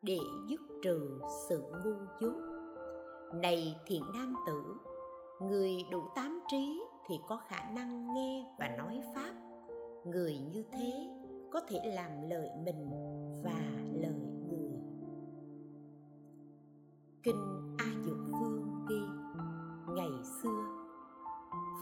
Để 0.02 0.18
dứt 0.50 0.60
trừ 0.84 1.20
sự 1.50 1.64
ngu 1.84 1.96
dốt. 2.22 2.34
Này 3.34 3.76
thiện 3.86 4.02
nam 4.14 4.36
tử, 4.48 4.64
người 5.42 5.86
đủ 5.92 6.02
tám 6.16 6.44
trí 6.48 6.82
thì 7.08 7.20
có 7.28 7.42
khả 7.48 7.70
năng 7.70 8.14
nghe 8.14 8.56
và 8.60 8.68
nói 8.78 9.02
pháp. 9.16 9.34
Người 10.06 10.38
như 10.54 10.64
thế 10.72 11.10
có 11.52 11.62
thể 11.68 11.80
làm 11.96 12.30
lợi 12.30 12.50
mình 12.66 12.90
và 13.44 13.75
kinh 17.26 17.76
a 17.78 17.86
dược 18.06 18.18
vương 18.42 18.86
ghi, 18.90 19.02
ngày 19.96 20.12
xưa, 20.44 20.66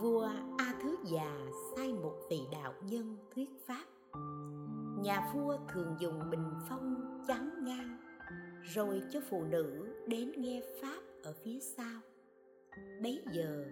vua 0.02 0.30
a 0.58 0.74
thứ 0.84 0.98
già 1.06 1.38
sai 1.76 1.94
một 1.94 2.16
vị 2.30 2.40
đạo 2.52 2.74
nhân 2.82 3.18
thuyết 3.36 3.50
pháp. 3.68 3.86
nhà 5.04 5.32
vua 5.34 5.58
thường 5.74 5.96
dùng 6.00 6.30
bình 6.32 6.52
phong 6.70 6.96
chắn 7.28 7.66
ngang, 7.66 7.98
rồi 8.64 9.02
cho 9.12 9.20
phụ 9.30 9.44
nữ 9.44 9.88
đến 10.08 10.32
nghe 10.38 10.62
pháp 10.82 11.02
ở 11.24 11.34
phía 11.44 11.60
sau 11.60 12.02
bấy 13.02 13.24
giờ, 13.34 13.66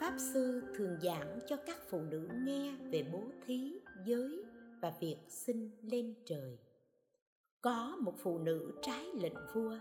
pháp 0.00 0.14
sư 0.18 0.62
thường 0.76 0.96
giảng 1.02 1.38
cho 1.48 1.56
các 1.56 1.76
phụ 1.90 2.00
nữ 2.10 2.28
nghe 2.44 2.76
về 2.92 3.10
bố 3.12 3.22
thí, 3.46 3.78
giới 4.06 4.44
và 4.80 4.92
việc 5.00 5.16
sinh 5.28 5.70
lên 5.82 6.14
trời 6.24 6.58
có 7.66 7.96
một 8.00 8.14
phụ 8.18 8.38
nữ 8.38 8.72
trái 8.82 9.06
lệnh 9.14 9.34
vua 9.54 9.78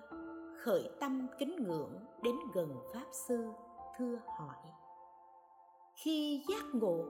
khởi 0.66 0.90
tâm 1.00 1.28
kính 1.40 1.56
ngưỡng 1.64 2.06
đến 2.24 2.36
gần 2.54 2.76
pháp 2.94 3.06
sư, 3.12 3.52
thưa 3.98 4.20
hỏi. 4.38 4.56
Khi 5.94 6.46
giác 6.50 6.64
ngộ, 6.74 7.06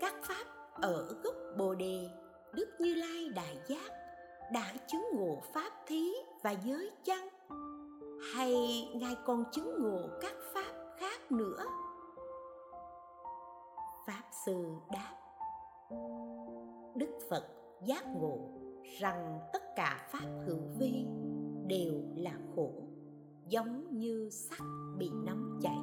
các 0.00 0.14
pháp 0.22 0.44
ở 0.74 1.20
gốc 1.24 1.34
bồ 1.58 1.74
đề, 1.74 2.08
đức 2.52 2.68
như 2.80 2.94
lai 2.94 3.28
đại 3.34 3.58
giác 3.68 3.92
đã 4.52 4.72
chứng 4.86 5.04
ngộ 5.14 5.42
pháp 5.54 5.70
thí 5.86 6.12
và 6.42 6.50
giới 6.50 6.90
chăng? 7.04 7.28
Hay 8.34 8.54
ngài 8.94 9.16
còn 9.26 9.44
chứng 9.52 9.82
ngộ 9.82 10.00
các 10.20 10.34
pháp 10.54 10.72
khác 10.98 11.32
nữa? 11.32 11.64
Pháp 14.06 14.22
sư 14.46 14.64
đáp. 14.92 15.16
Đức 16.94 17.18
phật 17.30 17.44
giác 17.82 18.04
ngộ 18.06 18.38
rằng 19.00 19.40
tất 19.52 19.62
cả 19.76 20.08
pháp 20.12 20.28
hữu 20.46 20.60
vi 20.78 21.06
đều 21.66 22.02
là 22.16 22.38
khổ, 22.56 22.72
giống 23.48 23.98
như 23.98 24.28
sắt 24.30 24.60
bị 24.98 25.10
nóng 25.24 25.58
chảy. 25.62 25.78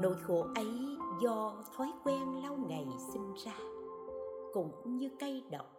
Nỗi 0.00 0.14
khổ 0.22 0.46
ấy 0.54 0.96
do 1.22 1.64
thói 1.76 1.92
quen 2.04 2.42
lâu 2.42 2.56
ngày 2.68 2.86
sinh 3.12 3.34
ra, 3.44 3.58
cũng 4.52 4.96
như 4.96 5.08
cây 5.20 5.42
độc, 5.50 5.72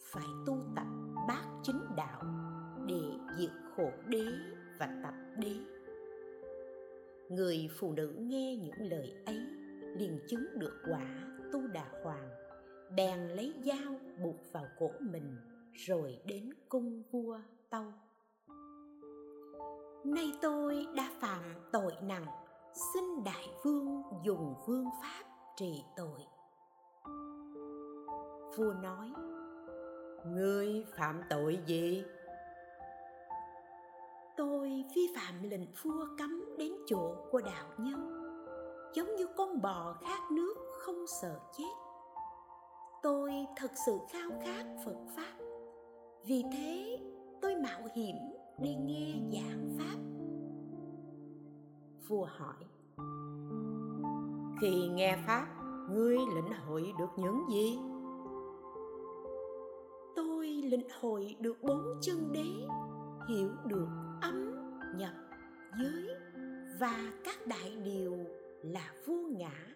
phải 0.00 0.26
tu 0.46 0.58
tập 0.76 0.86
bát 1.28 1.44
chính 1.62 1.80
đạo 1.96 2.22
để 2.86 3.02
diệt 3.38 3.50
khổ 3.76 3.90
đế 4.08 4.24
và 4.78 5.00
tập 5.02 5.14
đế. 5.38 5.54
Người 7.28 7.68
phụ 7.78 7.92
nữ 7.92 8.14
nghe 8.18 8.56
những 8.56 8.90
lời 8.90 9.14
ấy 9.26 9.40
liền 9.96 10.18
chứng 10.28 10.58
được 10.58 10.82
quả 10.90 11.36
tu 11.52 11.66
đà 11.66 11.86
hoàng, 12.04 12.28
bèn 12.96 13.28
lấy 13.28 13.54
dao 13.64 13.94
buộc 14.22 14.36
vào 14.52 14.64
cổ 14.78 14.90
mình, 15.00 15.36
rồi 15.72 16.18
đến 16.24 16.50
cung 16.68 17.02
vua 17.10 17.38
tâu 17.70 17.84
nay 20.04 20.32
tôi 20.42 20.86
đã 20.96 21.10
phạm 21.20 21.42
tội 21.72 21.92
nặng 22.02 22.26
xin 22.94 23.04
đại 23.24 23.48
vương 23.64 24.02
dùng 24.24 24.54
vương 24.66 24.86
pháp 25.02 25.24
trị 25.56 25.84
tội. 25.96 26.20
Vua 28.56 28.72
nói 28.82 29.12
ngươi 30.26 30.84
phạm 30.98 31.20
tội 31.30 31.58
gì? 31.66 32.04
Tôi 34.36 34.84
vi 34.94 35.02
phạm 35.16 35.42
lệnh 35.42 35.72
vua 35.82 36.06
cấm 36.18 36.44
đến 36.58 36.72
chỗ 36.86 37.16
của 37.30 37.40
đạo 37.40 37.66
nhân 37.78 38.20
giống 38.94 39.16
như 39.16 39.26
con 39.36 39.62
bò 39.62 39.96
khát 40.00 40.30
nước 40.30 40.54
không 40.78 41.04
sợ 41.20 41.40
chết. 41.58 41.72
Tôi 43.02 43.32
thật 43.56 43.70
sự 43.86 43.98
khao 44.12 44.30
khát 44.44 44.64
phật 44.84 44.96
pháp 45.16 45.44
vì 46.24 46.44
thế 46.52 46.98
tôi 47.42 47.54
mạo 47.56 47.80
hiểm 47.94 48.16
đi 48.62 48.74
nghe 48.74 49.14
giảng 49.32 49.78
pháp. 49.78 49.98
Vua 52.08 52.24
hỏi, 52.24 52.64
khi 54.60 54.88
nghe 54.88 55.18
pháp, 55.26 55.46
ngươi 55.90 56.16
lĩnh 56.34 56.52
hội 56.66 56.92
được 56.98 57.10
những 57.16 57.44
gì? 57.50 57.78
Tôi 60.16 60.46
lĩnh 60.46 60.88
hội 61.00 61.36
được 61.40 61.62
bốn 61.62 61.82
chân 62.00 62.32
đế, 62.32 62.46
hiểu 63.28 63.50
được 63.66 63.88
âm 64.22 64.54
nhập 64.96 65.14
giới 65.78 66.08
và 66.80 67.12
các 67.24 67.46
đại 67.46 67.76
điều 67.84 68.16
là 68.62 68.94
vô 69.06 69.14
ngã 69.14 69.74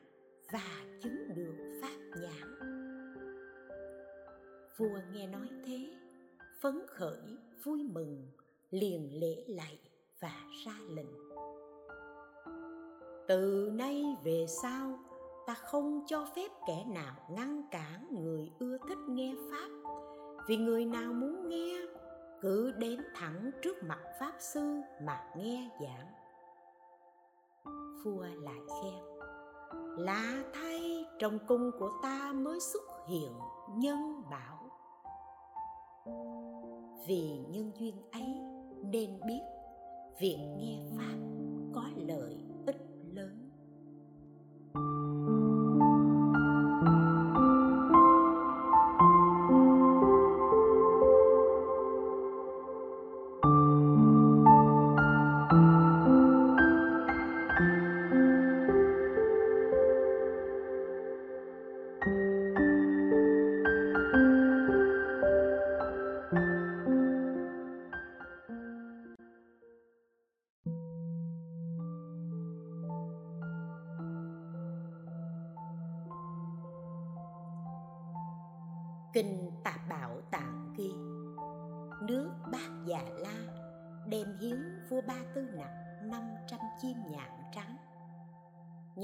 và 0.53 0.85
chứng 1.03 1.35
được 1.35 1.79
pháp 1.83 2.21
nhãn. 2.23 2.59
Vua 4.77 4.99
nghe 5.13 5.27
nói 5.27 5.49
thế, 5.67 5.95
phấn 6.63 6.83
khởi, 6.87 7.39
vui 7.65 7.83
mừng 7.83 8.27
liền 8.75 9.21
lễ 9.21 9.45
lạy 9.47 9.79
và 10.21 10.33
ra 10.65 10.73
lệnh. 10.89 11.35
Từ 13.29 13.71
nay 13.73 14.17
về 14.25 14.47
sau, 14.63 14.99
ta 15.47 15.55
không 15.55 16.05
cho 16.07 16.27
phép 16.37 16.49
kẻ 16.67 16.85
nào 16.89 17.15
ngăn 17.31 17.63
cản 17.71 18.07
người 18.23 18.51
ưa 18.59 18.79
thích 18.89 18.99
nghe 19.09 19.35
pháp. 19.51 19.69
Vì 20.49 20.57
người 20.57 20.85
nào 20.85 21.13
muốn 21.13 21.49
nghe, 21.49 21.77
cứ 22.41 22.73
đến 22.73 23.01
thẳng 23.15 23.51
trước 23.63 23.77
mặt 23.83 24.01
pháp 24.21 24.33
sư 24.39 24.81
mà 25.03 25.25
nghe 25.37 25.71
giảng. 25.81 26.13
Vua 28.05 28.23
lại 28.23 28.61
khen 28.83 29.05
lạ 29.99 30.45
thay 30.55 31.05
trong 31.19 31.39
cung 31.49 31.71
của 31.79 31.91
ta 32.03 32.33
mới 32.33 32.61
xuất 32.61 32.83
hiện 33.09 33.33
nhân 33.77 34.23
bảo. 34.31 34.59
Vì 37.09 37.45
nhân 37.49 37.73
duyên 37.79 37.95
ấy 38.13 38.54
nên 38.91 39.11
biết 39.27 39.41
việc 40.19 40.39
nghe 40.59 40.79
pháp 40.97 41.17
có 41.75 41.85
lợi 41.97 42.44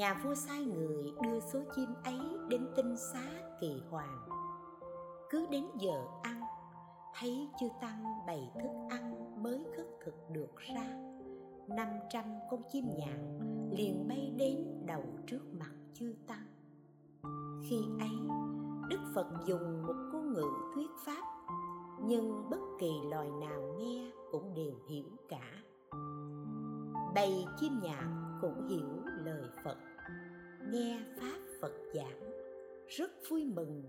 Nhà 0.00 0.20
vua 0.24 0.34
sai 0.34 0.64
người 0.64 1.12
đưa 1.22 1.40
số 1.40 1.60
chim 1.76 1.88
ấy 2.04 2.20
đến 2.48 2.68
tinh 2.76 2.96
xá 3.12 3.22
kỳ 3.60 3.82
hoàng. 3.90 4.28
Cứ 5.30 5.46
đến 5.50 5.64
giờ 5.78 6.04
ăn, 6.22 6.40
Thấy 7.18 7.48
chư 7.60 7.66
Tăng 7.80 8.04
bày 8.26 8.50
thức 8.54 8.70
ăn 8.90 9.34
mới 9.42 9.64
khất 9.76 9.86
thực 10.04 10.14
được 10.30 10.56
ra. 10.56 10.84
500 11.68 12.24
con 12.50 12.62
chim 12.72 12.84
nhạn 12.98 13.38
liền 13.70 14.08
bay 14.08 14.32
đến 14.38 14.86
đầu 14.86 15.04
trước 15.26 15.40
mặt 15.58 15.72
chư 15.94 16.14
Tăng. 16.26 16.46
Khi 17.68 17.76
ấy, 18.00 18.28
đức 18.88 19.00
phật 19.14 19.26
dùng 19.46 19.82
một 19.86 19.96
ngôn 20.12 20.32
ngữ 20.32 20.46
thuyết 20.74 20.90
pháp, 21.06 21.22
nhưng 22.04 22.50
bất 22.50 22.60
kỳ 22.80 22.90
loài 23.10 23.28
nào 23.30 23.76
nghe 23.78 24.10
cũng 24.32 24.54
đều 24.54 24.74
hiểu 24.88 25.10
cả. 25.28 25.62
Bầy 27.14 27.44
chim 27.60 27.80
nhạn 27.82 28.38
cũng 28.40 28.68
hiểu 28.68 28.99
nghe 30.70 30.98
pháp 31.16 31.38
phật 31.60 31.72
giảng, 31.94 32.30
rất 32.88 33.10
vui 33.30 33.44
mừng, 33.44 33.82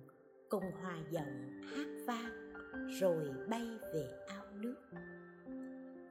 cùng 0.50 0.64
hòa 0.82 0.98
giọng 1.10 1.62
hát 1.64 1.88
vang, 2.08 2.54
rồi 3.00 3.30
bay 3.50 3.68
về 3.94 4.26
ao 4.28 4.44
nước. 4.54 4.76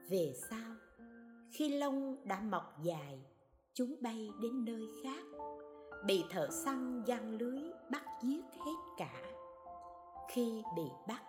Về 0.09 0.33
sau, 0.49 0.75
khi 1.51 1.77
lông 1.77 2.27
đã 2.27 2.41
mọc 2.41 2.83
dài, 2.83 3.19
chúng 3.73 3.95
bay 4.01 4.29
đến 4.41 4.65
nơi 4.65 4.87
khác, 5.03 5.23
bị 6.05 6.23
thợ 6.31 6.47
săn 6.65 7.03
giăng 7.05 7.37
lưới 7.37 7.61
bắt 7.91 8.05
giết 8.23 8.45
hết 8.65 8.75
cả. 8.97 9.21
Khi 10.33 10.63
bị 10.75 10.85
bắt, 11.07 11.21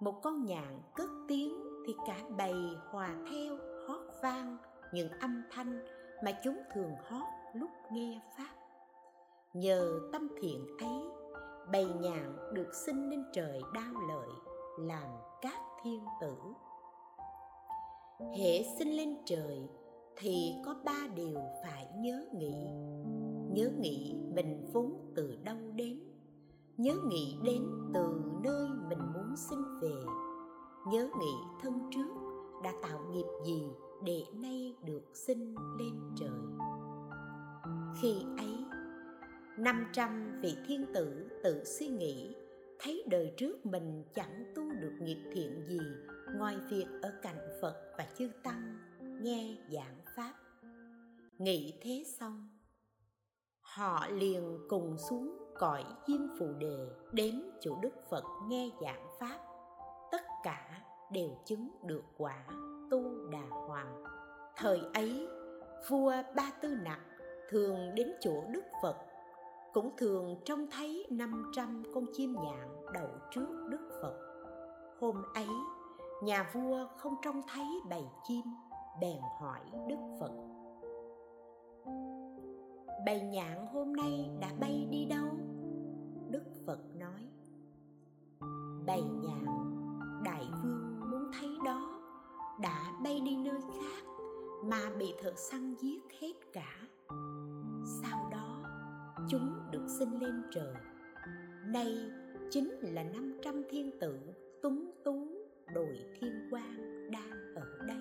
một 0.00 0.20
con 0.22 0.44
nhạn 0.44 0.82
cất 0.94 1.10
tiếng 1.28 1.52
thì 1.86 1.92
cả 2.06 2.20
bầy 2.38 2.54
hòa 2.90 3.16
theo 3.30 3.56
hót 3.88 4.00
vang 4.22 4.56
những 4.92 5.08
âm 5.08 5.42
thanh 5.50 5.84
mà 6.24 6.40
chúng 6.44 6.62
thường 6.74 6.92
hót 7.08 7.26
lúc 7.54 7.70
nghe 7.92 8.20
pháp 8.38 8.61
nhờ 9.54 10.00
tâm 10.12 10.28
thiện 10.40 10.66
ấy, 10.78 11.02
bầy 11.72 11.86
nhạn 12.00 12.36
được 12.52 12.74
sinh 12.86 13.10
lên 13.10 13.24
trời 13.32 13.60
đao 13.74 13.94
lợi, 14.08 14.28
làm 14.78 15.08
các 15.42 15.60
thiên 15.82 16.04
tử. 16.20 16.34
Hễ 18.38 18.62
sinh 18.78 18.96
lên 18.96 19.16
trời 19.26 19.68
thì 20.16 20.54
có 20.66 20.74
ba 20.84 21.08
điều 21.14 21.38
phải 21.62 21.86
nhớ 21.96 22.24
nghĩ. 22.32 22.54
Nhớ 23.52 23.70
nghĩ 23.78 24.14
mình 24.34 24.70
vốn 24.72 25.12
từ 25.16 25.36
đâu 25.44 25.56
đến, 25.74 26.00
nhớ 26.76 26.94
nghĩ 27.08 27.36
đến 27.44 27.62
từ 27.94 28.20
nơi 28.42 28.68
mình 28.88 29.12
muốn 29.14 29.36
sinh 29.36 29.80
về. 29.80 30.02
Nhớ 30.86 31.08
nghĩ 31.20 31.32
thân 31.62 31.90
trước 31.90 32.14
đã 32.64 32.72
tạo 32.82 33.00
nghiệp 33.10 33.26
gì 33.44 33.66
để 34.04 34.24
nay 34.32 34.76
được 34.84 35.04
sinh 35.14 35.54
lên 35.78 36.00
trời. 36.16 36.68
Khi 38.02 38.24
ấy 38.38 38.61
năm 39.62 39.86
trăm 39.92 40.40
vị 40.40 40.56
thiên 40.66 40.86
tử 40.94 41.30
tự 41.44 41.64
suy 41.64 41.86
nghĩ, 41.86 42.36
thấy 42.78 43.04
đời 43.10 43.32
trước 43.36 43.66
mình 43.66 44.04
chẳng 44.14 44.52
tu 44.54 44.62
được 44.80 44.92
nghiệp 45.00 45.22
thiện 45.32 45.66
gì 45.68 45.80
ngoài 46.36 46.56
việc 46.70 46.86
ở 47.02 47.12
cạnh 47.22 47.58
phật 47.60 47.94
và 47.98 48.06
chư 48.18 48.30
tăng, 48.42 48.78
nghe 49.20 49.56
giảng 49.70 49.96
pháp. 50.16 50.34
Nghĩ 51.38 51.78
thế 51.82 52.04
xong, 52.18 52.48
họ 53.60 54.06
liền 54.08 54.58
cùng 54.68 54.96
xuống 54.98 55.38
cõi 55.58 55.84
diêm 56.08 56.20
phù 56.38 56.46
đề 56.58 56.76
đến 57.12 57.50
chỗ 57.60 57.78
đức 57.82 57.94
phật 58.10 58.24
nghe 58.48 58.70
giảng 58.82 59.06
pháp. 59.20 59.38
Tất 60.12 60.22
cả 60.42 60.82
đều 61.12 61.30
chứng 61.44 61.70
được 61.86 62.04
quả 62.18 62.46
tu 62.90 63.30
đà 63.30 63.46
hoàng 63.50 64.04
thời 64.56 64.80
ấy, 64.94 65.28
vua 65.88 66.12
ba 66.36 66.50
tư 66.62 66.76
nặc 66.82 67.00
thường 67.50 67.94
đến 67.94 68.12
chỗ 68.20 68.44
đức 68.52 68.64
phật 68.82 68.96
cũng 69.72 69.90
thường 69.96 70.36
trông 70.44 70.66
thấy 70.70 71.06
500 71.10 71.82
con 71.94 72.04
chim 72.12 72.36
nhạn 72.44 72.68
đậu 72.94 73.08
trước 73.30 73.66
Đức 73.68 73.88
Phật. 74.02 74.14
Hôm 75.00 75.22
ấy, 75.34 75.48
nhà 76.22 76.50
vua 76.52 76.86
không 76.96 77.14
trông 77.22 77.42
thấy 77.52 77.66
bầy 77.90 78.04
chim, 78.24 78.44
bèn 79.00 79.20
hỏi 79.40 79.60
Đức 79.88 80.16
Phật. 80.20 80.32
Bầy 83.06 83.20
nhạn 83.20 83.66
hôm 83.72 83.92
nay 83.92 84.30
đã 84.40 84.48
bay 84.60 84.88
đi 84.90 85.04
đâu? 85.04 85.26
Đức 86.30 86.44
Phật 86.66 86.78
nói, 86.94 87.28
Bầy 88.86 89.02
nhạn, 89.02 89.44
đại 90.24 90.44
vương 90.62 91.10
muốn 91.10 91.30
thấy 91.40 91.50
đó, 91.64 92.00
đã 92.60 92.92
bay 93.04 93.20
đi 93.20 93.36
nơi 93.36 93.60
khác 93.60 94.04
mà 94.64 94.90
bị 94.98 95.14
thợ 95.22 95.32
săn 95.36 95.74
giết 95.74 96.00
hết 96.20 96.32
cả 96.52 96.76
sinh 100.02 100.20
lên 100.20 100.42
trời. 100.50 100.74
Nay 101.66 102.10
chính 102.50 102.70
là 102.80 103.02
500 103.02 103.62
thiên 103.70 103.98
tử 104.00 104.18
túng 104.62 104.90
tú 105.04 105.28
đội 105.74 105.98
thiên 106.20 106.48
quang 106.50 107.10
đang 107.10 107.54
ở 107.54 107.78
đây. 107.86 107.98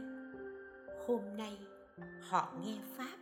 Hôm 1.08 1.22
nay 1.38 1.58
họ 2.22 2.54
nghe 2.62 2.78
Pháp 2.98 3.18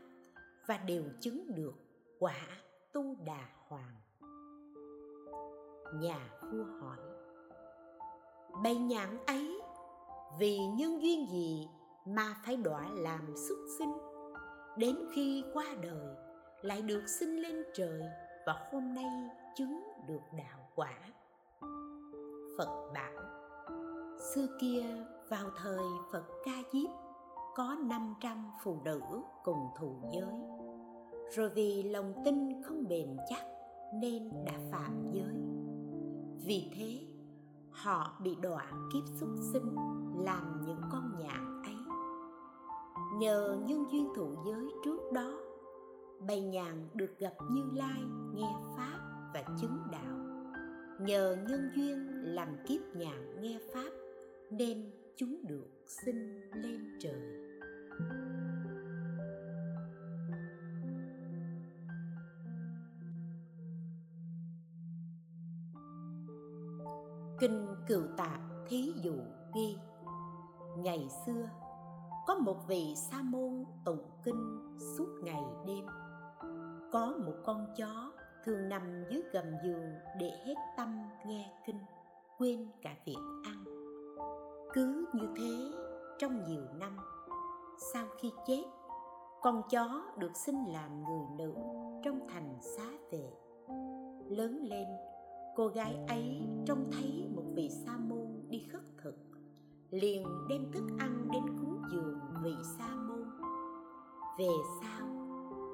và 0.67 0.77
đều 0.77 1.03
chứng 1.19 1.55
được 1.55 1.73
quả 2.19 2.47
tu 2.93 3.15
đà 3.25 3.49
hoàng. 3.67 3.95
Nhà 6.01 6.29
vua 6.51 6.63
hỏi 6.63 6.97
Bầy 8.63 8.75
nhạn 8.75 9.17
ấy, 9.25 9.61
vì 10.39 10.57
nhân 10.57 11.01
duyên 11.01 11.27
gì 11.31 11.67
mà 12.05 12.35
phải 12.45 12.57
đọa 12.57 12.89
làm 12.93 13.35
xuất 13.35 13.57
sinh 13.79 13.93
đến 14.77 14.95
khi 15.13 15.43
qua 15.53 15.65
đời 15.81 16.15
lại 16.61 16.81
được 16.81 17.03
sinh 17.07 17.41
lên 17.41 17.63
trời 17.73 18.01
và 18.49 18.55
hôm 18.71 18.93
nay 18.93 19.29
chứng 19.55 19.83
được 20.07 20.21
đạo 20.37 20.59
quả. 20.75 20.93
Phật 22.57 22.91
bảo, 22.93 23.13
xưa 24.33 24.47
kia 24.61 24.83
vào 25.29 25.49
thời 25.57 25.85
phật 26.11 26.23
ca 26.45 26.51
diếp, 26.73 26.89
có 27.55 27.75
500 27.79 28.51
phụ 28.63 28.77
nữ 28.85 29.01
cùng 29.43 29.67
thù 29.79 29.95
giới. 30.13 30.33
Rồi 31.35 31.49
vì 31.49 31.83
lòng 31.83 32.13
tin 32.25 32.63
không 32.63 32.87
bền 32.87 33.17
chắc 33.29 33.43
nên 33.93 34.31
đã 34.45 34.53
phạm 34.71 35.11
giới. 35.11 35.35
Vì 36.45 36.71
thế, 36.75 37.07
họ 37.71 38.13
bị 38.23 38.35
đọa 38.41 38.71
kiếp 38.93 39.03
xuất 39.19 39.35
sinh 39.53 39.75
làm 40.25 40.63
những 40.65 40.81
con 40.91 41.11
nhạn 41.19 41.61
ấy. 41.63 41.77
Nhờ 43.13 43.57
nhân 43.67 43.85
duyên 43.91 44.07
thụ 44.15 44.35
giới 44.45 44.71
trước 44.83 45.11
đó 45.13 45.48
bầy 46.27 46.41
nhàn 46.41 46.87
được 46.93 47.19
gặp 47.19 47.33
như 47.51 47.63
lai 47.73 48.01
nghe 48.33 48.53
pháp 48.77 48.99
và 49.33 49.43
chứng 49.61 49.77
đạo. 49.91 50.17
Nhờ 50.99 51.37
nhân 51.49 51.71
duyên 51.75 52.07
làm 52.23 52.47
kiếp 52.67 52.81
nhàn 52.95 53.41
nghe 53.41 53.59
pháp, 53.73 53.89
nên 54.51 54.91
chúng 55.15 55.41
được 55.47 55.67
sinh 55.85 56.41
lên 56.53 56.97
trời. 56.99 57.49
Kinh 67.39 67.67
cựu 67.87 68.03
tạp 68.17 68.41
thí 68.67 68.93
dụ 69.03 69.15
ghi, 69.55 69.77
ngày 70.77 71.07
xưa, 71.25 71.49
có 72.27 72.35
một 72.35 72.67
vị 72.67 72.93
sa 72.95 73.21
môn 73.21 73.63
tụng 73.85 74.03
kinh 74.23 74.77
suốt 74.97 75.07
ngày 75.23 75.43
đêm 75.67 75.85
có 76.91 77.13
một 77.25 77.33
con 77.45 77.67
chó 77.77 78.11
thường 78.43 78.69
nằm 78.69 79.03
dưới 79.09 79.23
gầm 79.33 79.45
giường 79.63 79.91
để 80.19 80.31
hết 80.45 80.55
tâm 80.77 81.01
nghe 81.25 81.51
kinh, 81.65 81.79
quên 82.37 82.67
cả 82.81 82.95
việc 83.05 83.17
ăn. 83.43 83.63
Cứ 84.73 85.05
như 85.13 85.27
thế, 85.37 85.71
trong 86.19 86.43
nhiều 86.43 86.63
năm, 86.79 86.97
sau 87.93 88.05
khi 88.21 88.31
chết, 88.47 88.63
con 89.41 89.61
chó 89.69 90.01
được 90.17 90.35
sinh 90.35 90.65
làm 90.67 91.03
người 91.03 91.25
nữ 91.37 91.53
trong 92.03 92.27
thành 92.29 92.57
xá 92.61 92.89
vệ. 93.11 93.29
Lớn 94.29 94.59
lên, 94.63 94.87
cô 95.55 95.67
gái 95.67 95.95
ấy 96.07 96.41
trông 96.65 96.89
thấy 96.91 97.29
một 97.35 97.43
vị 97.55 97.69
sa 97.69 97.97
môn 97.97 98.27
đi 98.49 98.67
khất 98.71 98.81
thực, 99.03 99.15
liền 99.89 100.23
đem 100.49 100.71
thức 100.71 100.83
ăn 100.99 101.27
đến 101.33 101.43
cúng 101.59 101.81
dường 101.91 102.19
vị 102.43 102.55
sa 102.77 102.95
môn. 102.95 103.23
Về 104.37 104.49
sau 104.81 105.18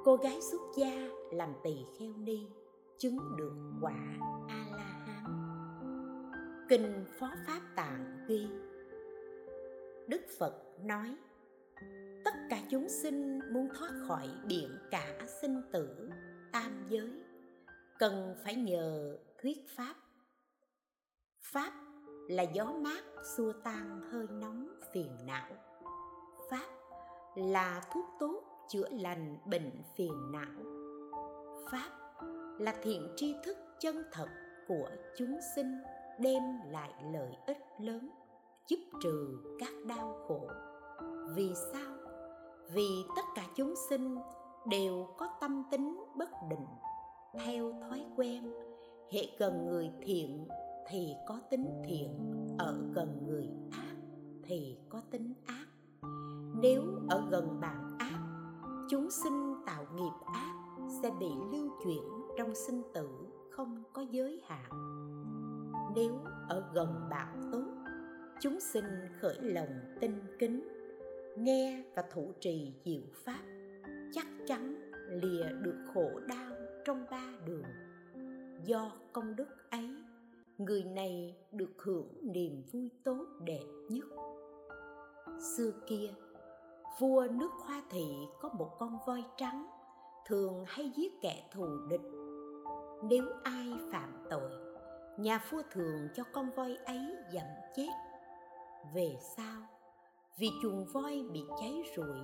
cô 0.05 0.15
gái 0.15 0.41
xuất 0.41 0.61
gia 0.77 1.09
làm 1.31 1.53
tỳ 1.63 1.85
kheo 1.99 2.13
ni, 2.17 2.47
chứng 2.97 3.17
được 3.37 3.53
quả 3.81 3.93
a 4.47 4.65
la 4.71 5.05
hán 5.05 6.65
kinh 6.69 7.05
phó 7.19 7.31
pháp 7.47 7.61
tạng 7.75 8.25
ghi, 8.27 8.47
đức 10.07 10.21
phật 10.39 10.53
nói, 10.83 11.15
tất 12.25 12.31
cả 12.49 12.61
chúng 12.69 12.89
sinh 12.89 13.39
muốn 13.53 13.67
thoát 13.79 13.91
khỏi 14.07 14.29
biển 14.47 14.69
cả 14.91 15.27
sinh 15.41 15.61
tử 15.73 16.09
tam 16.51 16.87
giới, 16.89 17.11
cần 17.99 18.35
phải 18.43 18.55
nhờ 18.55 19.17
thuyết 19.41 19.57
pháp. 19.77 19.95
Pháp 21.53 21.73
là 22.29 22.43
gió 22.43 22.65
mát 22.65 23.03
xua 23.37 23.53
tan 23.63 24.01
hơi 24.11 24.27
nóng 24.29 24.67
phiền 24.93 25.17
não. 25.25 25.49
Pháp 26.49 26.67
là 27.35 27.81
thuốc 27.93 28.05
tốt 28.19 28.54
chữa 28.67 28.89
lành 28.91 29.37
bệnh 29.45 29.71
phiền 29.95 30.31
não. 30.31 30.63
Pháp 31.71 31.89
là 32.59 32.75
thiện 32.83 33.07
tri 33.15 33.35
thức 33.45 33.57
chân 33.79 34.03
thật 34.11 34.27
của 34.67 34.89
chúng 35.17 35.37
sinh, 35.55 35.77
đem 36.19 36.43
lại 36.69 36.93
lợi 37.11 37.37
ích 37.47 37.57
lớn, 37.79 38.09
giúp 38.67 38.79
trừ 39.03 39.37
các 39.59 39.73
đau 39.87 40.25
khổ. 40.27 40.47
Vì 41.35 41.53
sao? 41.73 41.95
Vì 42.73 43.05
tất 43.15 43.21
cả 43.35 43.43
chúng 43.55 43.73
sinh 43.89 44.17
đều 44.69 45.07
có 45.17 45.29
tâm 45.41 45.63
tính 45.71 46.03
bất 46.15 46.29
định. 46.49 46.65
Theo 47.33 47.73
thói 47.81 48.05
quen, 48.15 48.53
hệ 49.11 49.21
gần 49.37 49.65
người 49.65 49.91
thiện 50.01 50.47
thì 50.87 51.15
có 51.27 51.39
tính 51.49 51.81
thiện, 51.85 52.33
ở 52.57 52.77
gần 52.93 53.27
người 53.27 53.49
ác 53.71 53.95
thì 54.43 54.77
có 54.89 55.01
tính 55.11 55.33
ác. 55.45 55.65
Nếu 56.61 56.83
ở 57.09 57.23
gần 57.29 57.59
bạn 57.61 57.84
chúng 58.89 59.11
sinh 59.11 59.55
tạo 59.65 59.85
nghiệp 59.95 60.25
ác 60.25 60.53
sẽ 61.01 61.11
bị 61.19 61.29
lưu 61.51 61.69
chuyển 61.83 62.03
trong 62.37 62.55
sinh 62.55 62.81
tử 62.93 63.09
không 63.51 63.83
có 63.93 64.05
giới 64.11 64.41
hạn. 64.47 64.69
Nếu 65.95 66.19
ở 66.49 66.63
gần 66.73 67.07
bạn 67.09 67.49
tốt, 67.51 67.65
chúng 68.41 68.59
sinh 68.59 68.85
khởi 69.21 69.37
lòng 69.41 69.97
tinh 70.01 70.19
kính, 70.39 70.67
nghe 71.37 71.83
và 71.95 72.03
thủ 72.13 72.31
trì 72.39 72.73
diệu 72.85 73.01
pháp, 73.13 73.43
chắc 74.13 74.27
chắn 74.47 74.91
lìa 75.09 75.45
được 75.61 75.77
khổ 75.93 76.09
đau 76.27 76.51
trong 76.85 77.05
ba 77.11 77.33
đường. 77.45 77.65
Do 78.65 78.91
công 79.13 79.35
đức 79.35 79.47
ấy, 79.69 79.89
người 80.57 80.83
này 80.83 81.35
được 81.51 81.81
hưởng 81.83 82.07
niềm 82.21 82.63
vui 82.71 82.89
tốt 83.03 83.25
đẹp 83.45 83.65
nhất. 83.89 84.05
Xưa 85.57 85.71
kia 85.87 86.09
vua 86.99 87.27
nước 87.31 87.51
hoa 87.65 87.81
thị 87.89 88.27
có 88.41 88.49
một 88.49 88.69
con 88.79 88.97
voi 89.07 89.23
trắng, 89.37 89.65
thường 90.25 90.63
hay 90.67 90.91
giết 90.95 91.21
kẻ 91.21 91.49
thù 91.51 91.65
địch. 91.89 92.01
Nếu 93.03 93.23
ai 93.43 93.73
phạm 93.91 94.25
tội, 94.29 94.51
nhà 95.17 95.39
vua 95.49 95.61
thường 95.71 96.07
cho 96.15 96.23
con 96.33 96.49
voi 96.55 96.77
ấy 96.85 97.15
dẫm 97.31 97.47
chết. 97.75 97.91
Về 98.93 99.17
sau, 99.37 99.61
vì 100.37 100.49
chuồng 100.61 100.85
voi 100.93 101.25
bị 101.31 101.43
cháy 101.59 101.81
rụi, 101.95 102.19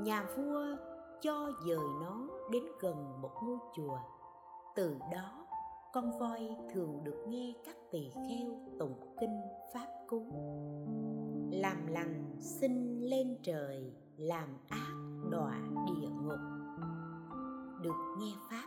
nhà 0.00 0.28
vua 0.36 0.64
cho 1.20 1.52
dời 1.66 1.88
nó 2.02 2.28
đến 2.50 2.62
gần 2.80 3.20
một 3.22 3.32
ngôi 3.44 3.58
chùa. 3.76 3.98
Từ 4.74 4.96
đó, 5.12 5.46
con 5.92 6.18
voi 6.18 6.56
thường 6.74 7.04
được 7.04 7.24
nghe 7.28 7.52
các 7.64 7.76
tỳ 7.90 8.10
kheo 8.10 8.60
tụng 8.78 9.16
kinh, 9.20 9.40
pháp 9.74 9.86
cú 10.08 10.26
làm 11.52 11.86
lành 11.86 12.36
xin 12.40 13.00
lên 13.00 13.36
trời, 13.42 13.92
làm 14.16 14.48
ác 14.68 14.94
đọa 15.30 15.58
địa 15.86 16.08
ngục. 16.08 16.40
Được 17.82 18.16
nghe 18.18 18.32
pháp, 18.50 18.66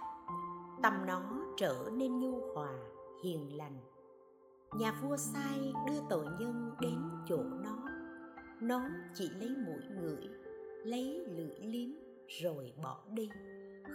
tâm 0.84 0.94
nó 1.08 1.22
trở 1.58 1.92
nên 1.94 2.20
nhu 2.20 2.42
hòa, 2.56 2.74
hiền 3.24 3.58
lành. 3.58 3.78
Nhà 4.80 4.94
vua 5.02 5.18
sai 5.18 5.74
đưa 5.88 6.00
tội 6.10 6.26
nhân 6.40 6.72
đến 6.82 7.00
chỗ 7.28 7.44
nó. 7.44 7.90
Nó 8.62 8.90
chỉ 9.14 9.30
lấy 9.30 9.50
mũi 9.50 9.82
ngửi 10.02 10.30
lấy 10.84 11.26
lưỡi 11.28 11.60
liếm 11.60 11.90
rồi 12.28 12.74
bỏ 12.84 13.00
đi, 13.12 13.30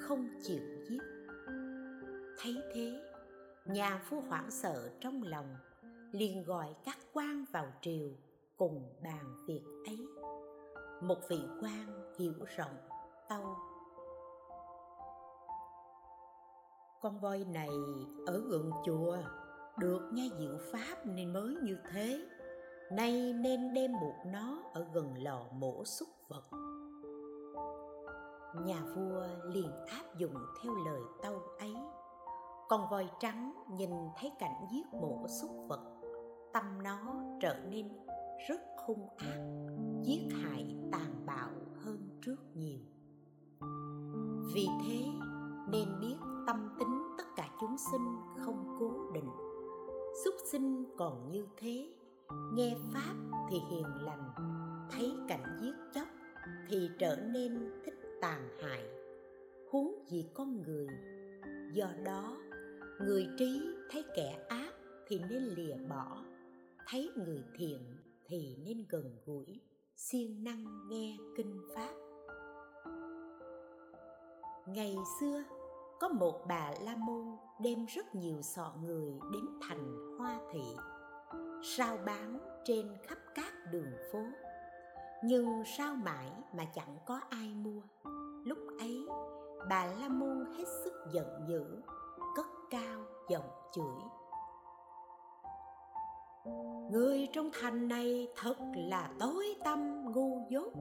không 0.01 0.29
chịu 0.43 0.61
giết. 0.89 1.03
Thấy 2.39 2.57
thế, 2.75 3.03
nhà 3.65 4.03
vua 4.09 4.21
hoảng 4.21 4.51
sợ 4.51 4.91
trong 5.01 5.23
lòng, 5.23 5.57
liền 6.13 6.45
gọi 6.45 6.75
các 6.85 6.99
quan 7.13 7.45
vào 7.53 7.73
triều 7.83 8.11
cùng 8.59 8.95
bàn 9.03 9.35
việc 9.47 9.63
ấy. 9.87 10.07
Một 11.03 11.19
vị 11.29 11.41
quan 11.61 12.13
hiểu 12.19 12.35
rộng 12.57 12.77
tâu. 13.29 13.57
Con 17.01 17.21
voi 17.21 17.45
này 17.45 17.69
ở 18.27 18.43
gần 18.51 18.71
chùa, 18.85 19.17
được 19.79 20.11
nghe 20.13 20.29
diệu 20.39 20.59
pháp 20.73 20.97
nên 21.07 21.33
mới 21.33 21.57
như 21.63 21.79
thế. 21.93 22.27
Nay 22.93 23.33
nên 23.33 23.75
đem 23.75 23.93
buộc 23.93 24.33
nó 24.33 24.63
ở 24.73 24.87
gần 24.93 25.15
lò 25.23 25.45
mổ 25.53 25.85
xúc 25.85 26.09
vật. 26.29 26.45
Nhà 28.65 28.83
vua 28.97 29.27
liền 29.45 29.71
áp 29.87 30.17
dụng 30.19 30.35
theo 30.63 30.73
lời 30.87 31.01
tâu 31.23 31.43
ấy. 31.59 31.75
Con 32.69 32.89
voi 32.91 33.11
trắng 33.21 33.53
nhìn 33.71 33.91
thấy 34.17 34.33
cảnh 34.39 34.67
giết 34.71 34.87
mổ 34.93 35.27
xúc 35.29 35.51
vật, 35.69 35.81
tâm 36.53 36.83
nó 36.83 37.15
trở 37.41 37.55
nên 37.71 37.89
rất 38.47 38.61
hung 38.87 39.09
ác, 39.17 39.41
giết 40.03 40.29
hại, 40.43 40.77
tàn 40.93 41.27
bạo 41.27 41.51
hơn 41.85 42.09
trước 42.23 42.37
nhiều. 42.55 42.79
Vì 44.55 44.67
thế, 44.87 45.05
nên 45.71 45.89
biết 46.01 46.17
tâm 46.47 46.69
tính 46.79 47.03
tất 47.19 47.25
cả 47.37 47.49
chúng 47.61 47.77
sinh 47.93 48.17
không 48.37 48.77
cố 48.81 49.11
định. 49.15 49.31
Xúc 50.25 50.35
sinh 50.53 50.85
còn 50.97 51.31
như 51.31 51.47
thế, 51.57 51.93
nghe 52.55 52.77
pháp 52.93 53.15
thì 53.51 53.57
hiền 53.71 53.87
lành, 54.03 54.31
thấy 54.91 55.13
cảnh 55.29 55.59
giết 55.61 55.75
chóc 55.95 56.09
thì 56.69 56.91
trở 56.99 57.17
nên 57.17 57.71
thích 57.85 57.95
tàn 58.21 58.49
hại, 58.63 58.85
huống 59.71 60.05
gì 60.09 60.27
con 60.35 60.63
người. 60.63 60.89
Do 61.73 61.89
đó, 62.05 62.37
người 63.01 63.29
trí 63.39 63.61
thấy 63.91 64.05
kẻ 64.17 64.47
ác 64.49 64.73
thì 65.07 65.21
nên 65.31 65.43
lìa 65.43 65.75
bỏ, 65.89 66.25
thấy 66.87 67.11
người 67.17 67.43
thiện 67.57 67.98
thì 68.29 68.57
nên 68.65 68.85
gần 68.89 69.17
gũi, 69.27 69.61
siêng 69.97 70.45
năng 70.45 70.89
nghe 70.89 71.17
kinh 71.37 71.61
pháp. 71.75 71.95
Ngày 74.67 74.97
xưa, 75.21 75.43
có 76.01 76.09
một 76.09 76.45
bà 76.49 76.73
la 76.81 76.97
môn 76.97 77.37
đem 77.61 77.87
rất 77.87 78.15
nhiều 78.15 78.43
sọ 78.43 78.75
người 78.83 79.13
đến 79.33 79.45
thành 79.63 80.17
hoa 80.19 80.41
thị, 80.53 80.77
sao 81.63 81.99
bán 82.07 82.39
trên 82.65 82.97
khắp 83.03 83.19
các 83.35 83.53
đường 83.73 83.93
phố. 84.13 84.19
Nhưng 85.25 85.63
sao 85.79 85.95
mãi 85.95 86.33
mà 86.53 86.65
chẳng 86.75 86.99
có 87.07 87.21
ai 87.31 87.55
mua. 87.55 87.81
Lúc 88.45 88.59
ấy, 88.79 89.07
bà 89.69 89.87
la 89.87 90.09
môn 90.09 90.45
hết 90.59 90.65
sức 90.85 90.93
giận 91.13 91.27
dữ, 91.49 91.65
cất 92.37 92.47
cao 92.71 93.05
giọng 93.29 93.51
chửi 93.73 94.18
người 96.91 97.29
trong 97.33 97.51
thành 97.61 97.89
này 97.89 98.29
thật 98.37 98.57
là 98.75 99.11
tối 99.19 99.55
tâm 99.65 100.05
ngu 100.13 100.47
dốt. 100.51 100.73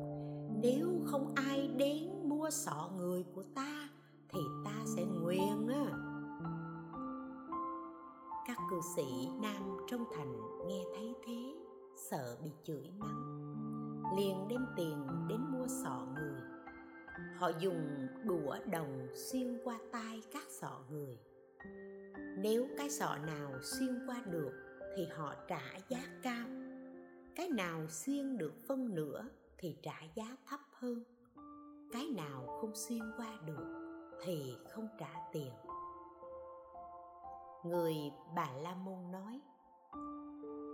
Nếu 0.62 0.88
không 1.06 1.34
ai 1.36 1.68
đến 1.78 2.10
mua 2.24 2.50
sọ 2.50 2.90
người 2.98 3.26
của 3.36 3.44
ta, 3.56 3.90
thì 4.30 4.40
ta 4.66 4.84
sẽ 4.96 5.04
nguyện. 5.04 5.68
á. 5.68 5.86
Các 8.48 8.58
cư 8.70 8.80
sĩ 8.96 9.28
nam 9.42 9.78
trong 9.88 10.06
thành 10.16 10.34
nghe 10.68 10.84
thấy 10.96 11.14
thế, 11.26 11.54
sợ 12.10 12.38
bị 12.44 12.52
chửi 12.64 12.90
mắng. 12.98 13.54
Liền 14.18 14.48
đem 14.48 14.66
tiền 14.76 15.08
đến 15.30 15.40
mua 15.52 15.68
sọ 15.68 16.08
người. 16.16 16.42
Họ 17.38 17.52
dùng 17.60 18.08
đũa 18.24 18.56
đồng 18.72 19.08
xuyên 19.16 19.60
qua 19.64 19.80
tai 19.92 20.22
các 20.34 20.44
sọ 20.50 20.80
người. 20.92 21.18
Nếu 22.38 22.68
cái 22.78 22.90
sọ 22.90 23.16
nào 23.16 23.52
xuyên 23.62 24.00
qua 24.08 24.22
được 24.26 24.67
thì 24.98 25.06
họ 25.06 25.34
trả 25.48 25.62
giá 25.90 26.00
cao. 26.24 26.48
Cái 27.36 27.50
nào 27.50 27.88
xuyên 27.90 28.38
được 28.38 28.54
phân 28.68 28.96
nửa 28.96 29.26
thì 29.58 29.76
trả 29.82 30.02
giá 30.16 30.36
thấp 30.46 30.60
hơn. 30.72 31.04
Cái 31.92 32.08
nào 32.18 32.58
không 32.62 32.76
xuyên 32.76 33.02
qua 33.18 33.38
được 33.46 33.66
thì 34.24 34.56
không 34.70 34.88
trả 35.00 35.14
tiền. 35.32 35.52
Người 37.64 37.96
bà 38.36 38.50
la 38.62 38.76
môn 38.76 39.12
nói, 39.12 39.42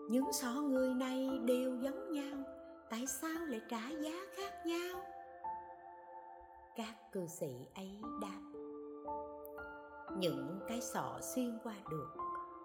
những 0.10 0.34
sọ 0.34 0.62
người 0.62 0.94
này 0.94 1.30
đều 1.46 1.78
giống 1.78 2.12
nhau, 2.12 2.44
tại 2.90 3.08
sao 3.08 3.46
lại 3.46 3.62
trả 3.70 3.90
giá 3.90 4.26
khác 4.36 4.66
nhau? 4.66 5.02
Các 6.76 7.12
cư 7.12 7.28
sĩ 7.28 7.68
ấy 7.76 8.02
đáp, 8.22 8.42
những 10.18 10.60
cái 10.68 10.82
sọ 10.82 11.20
xuyên 11.22 11.58
qua 11.64 11.76
được 11.90 12.08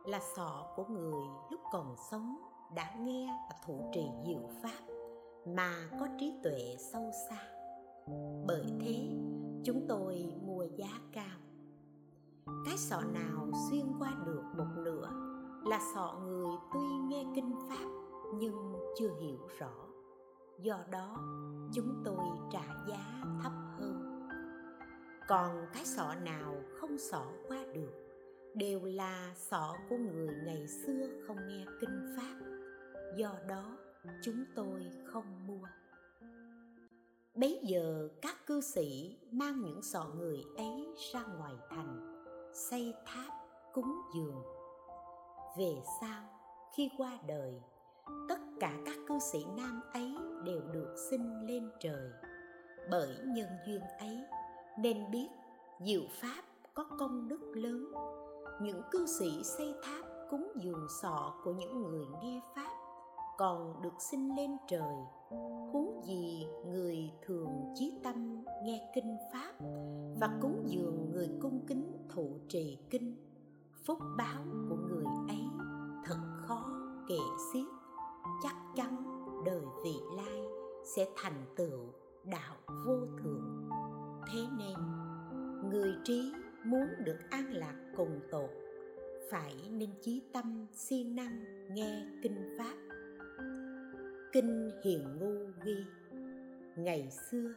là 0.09 0.21
sọ 0.37 0.67
của 0.77 0.85
người 0.85 1.27
lúc 1.51 1.61
còn 1.73 1.97
sống 2.11 2.37
đã 2.75 2.95
nghe 2.99 3.27
và 3.51 3.57
thủ 3.67 3.91
trì 3.93 4.07
diệu 4.27 4.49
pháp 4.63 4.93
mà 5.47 5.89
có 6.01 6.09
trí 6.19 6.35
tuệ 6.43 6.77
sâu 6.93 7.11
xa. 7.29 7.43
Bởi 8.47 8.65
thế, 8.81 9.09
chúng 9.65 9.87
tôi 9.89 10.35
mua 10.43 10.65
giá 10.77 11.01
cao. 11.13 11.39
Cái 12.67 12.77
sọ 12.77 13.01
nào 13.01 13.49
xuyên 13.71 13.87
qua 13.99 14.13
được 14.27 14.43
một 14.57 14.69
nửa 14.77 15.11
là 15.67 15.81
sọ 15.95 16.21
người 16.25 16.57
tuy 16.75 16.89
nghe 17.09 17.25
kinh 17.35 17.55
pháp 17.69 17.89
nhưng 18.35 18.73
chưa 18.99 19.11
hiểu 19.21 19.49
rõ. 19.59 19.73
Do 20.59 20.79
đó, 20.91 21.17
chúng 21.73 22.03
tôi 22.05 22.25
trả 22.53 22.65
giá 22.89 23.23
thấp 23.43 23.53
hơn. 23.79 24.29
Còn 25.29 25.67
cái 25.73 25.85
sọ 25.85 26.15
nào 26.15 26.55
không 26.81 26.99
sọ 26.99 27.23
qua 27.49 27.59
được 27.75 28.08
đều 28.59 28.85
là 28.85 29.35
sọ 29.37 29.77
của 29.89 29.97
người 29.97 30.35
ngày 30.45 30.67
xưa 30.69 31.09
không 31.27 31.37
nghe 31.49 31.65
kinh 31.81 32.17
pháp. 32.17 32.35
Do 33.17 33.35
đó, 33.49 33.79
chúng 34.23 34.45
tôi 34.55 34.91
không 35.05 35.47
mua. 35.47 35.67
Bấy 37.35 37.61
giờ, 37.63 38.09
các 38.23 38.47
cư 38.47 38.61
sĩ 38.61 39.19
mang 39.31 39.61
những 39.61 39.83
sọ 39.83 40.07
người 40.17 40.45
ấy 40.57 40.89
ra 41.13 41.23
ngoài 41.39 41.55
thành, 41.71 42.25
xây 42.55 42.95
tháp, 43.07 43.33
cúng 43.73 43.93
dường. 44.15 44.43
Về 45.59 45.83
sau, 46.01 46.23
khi 46.77 46.91
qua 46.99 47.19
đời, 47.27 47.55
tất 48.29 48.39
cả 48.61 48.79
các 48.87 48.97
cư 49.09 49.19
sĩ 49.33 49.39
nam 49.57 49.81
ấy 49.93 50.15
đều 50.45 50.61
được 50.73 50.97
sinh 51.11 51.47
lên 51.47 51.71
trời. 51.81 52.11
Bởi 52.91 53.17
nhân 53.27 53.49
duyên 53.67 53.83
ấy, 53.99 54.19
nên 54.79 55.11
biết 55.11 55.29
diệu 55.81 56.03
pháp 56.11 56.43
có 56.75 56.85
công 56.99 57.29
đức 57.29 57.41
lớn 57.55 57.93
những 58.61 58.83
cư 58.91 59.07
sĩ 59.07 59.45
xây 59.45 59.75
tháp 59.83 60.07
cúng 60.31 60.53
dường 60.57 60.87
sọ 61.03 61.35
của 61.45 61.53
những 61.53 61.83
người 61.83 62.07
nghe 62.23 62.41
pháp 62.57 62.71
còn 63.39 63.83
được 63.83 63.95
sinh 64.11 64.37
lên 64.37 64.51
trời. 64.69 64.97
Huống 65.73 66.03
gì 66.05 66.47
người 66.67 67.11
thường 67.27 67.73
chí 67.75 67.93
tâm 68.03 68.45
nghe 68.65 68.91
kinh 68.95 69.17
pháp 69.33 69.53
và 70.21 70.39
cúng 70.41 70.63
dường 70.67 71.11
người 71.13 71.31
cung 71.41 71.67
kính 71.67 72.07
thụ 72.09 72.39
trì 72.49 72.79
kinh, 72.91 73.17
phúc 73.87 73.99
báo 74.19 74.45
của 74.69 74.77
người 74.77 75.05
ấy 75.29 75.43
thật 76.05 76.19
khó 76.37 76.67
kể 77.09 77.19
xiết. 77.53 77.67
Chắc 78.43 78.57
chắn 78.77 79.05
đời 79.45 79.63
vị 79.85 79.95
lai 80.17 80.43
sẽ 80.97 81.09
thành 81.17 81.45
tựu 81.57 81.79
đạo 82.25 82.57
vô 82.87 82.97
thượng. 83.23 83.69
Thế 84.33 84.41
nên, 84.59 84.77
người 85.71 85.93
trí 86.05 86.33
muốn 86.65 86.87
được 87.05 87.19
an 87.31 87.53
lạc 87.53 87.75
cùng 87.97 88.21
tột, 88.31 88.51
phải 89.31 89.55
nên 89.71 89.91
chí 90.03 90.23
tâm 90.33 90.67
siêng 90.73 91.17
năng 91.17 91.45
nghe 91.75 92.07
kinh 92.23 92.57
pháp. 92.59 92.75
Kinh 94.33 94.71
hiền 94.85 95.19
ngu 95.21 95.53
ghi, 95.65 95.85
ngày 96.77 97.11
xưa, 97.11 97.55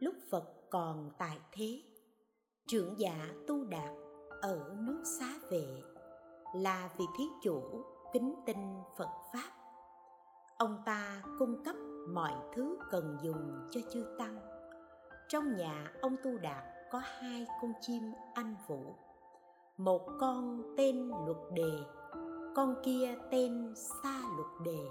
lúc 0.00 0.14
phật 0.30 0.44
còn 0.70 1.10
tại 1.18 1.38
thế, 1.52 1.82
trưởng 2.66 2.94
giả 2.98 3.28
tu 3.46 3.64
đạt 3.64 3.90
ở 4.40 4.76
nước 4.78 5.02
xá 5.18 5.34
vệ, 5.50 5.66
là 6.54 6.90
vị 6.98 7.04
thí 7.18 7.24
chủ 7.42 7.84
kính 8.12 8.34
tinh 8.46 8.82
phật 8.98 9.10
pháp. 9.32 9.50
Ông 10.58 10.82
ta 10.86 11.22
cung 11.38 11.64
cấp 11.64 11.76
mọi 12.08 12.32
thứ 12.54 12.78
cần 12.90 13.16
dùng 13.22 13.68
cho 13.70 13.80
chư 13.92 14.04
tăng. 14.18 14.36
Trong 15.28 15.56
nhà 15.56 15.92
ông 16.00 16.16
tu 16.22 16.38
đạt 16.38 16.64
có 16.92 17.02
hai 17.04 17.46
con 17.62 17.72
chim 17.80 18.02
anh 18.34 18.54
vũ. 18.68 18.94
Một 19.76 20.00
con 20.20 20.62
tên 20.76 21.08
luật 21.26 21.38
đề, 21.52 21.72
con 22.54 22.74
kia 22.84 23.14
tên 23.30 23.74
xa 23.74 24.22
luật 24.36 24.48
đề. 24.64 24.84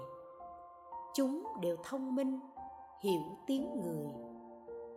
Chúng 1.14 1.44
đều 1.60 1.76
thông 1.84 2.14
minh, 2.14 2.40
hiểu 3.02 3.22
tiếng 3.46 3.80
người. 3.80 4.06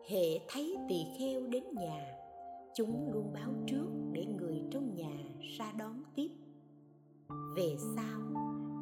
Hệ 0.10 0.40
thấy 0.50 0.78
tỳ 0.90 1.06
kheo 1.20 1.42
đến 1.48 1.64
nhà, 1.74 2.06
chúng 2.76 3.12
luôn 3.14 3.34
báo 3.34 3.54
trước 3.68 3.88
để 4.12 4.26
người 4.26 4.64
trong 4.72 4.96
nhà 4.96 5.16
ra 5.58 5.72
đón 5.78 6.04
tiếp. 6.16 6.30
Về 7.56 7.76
sau, 7.96 8.20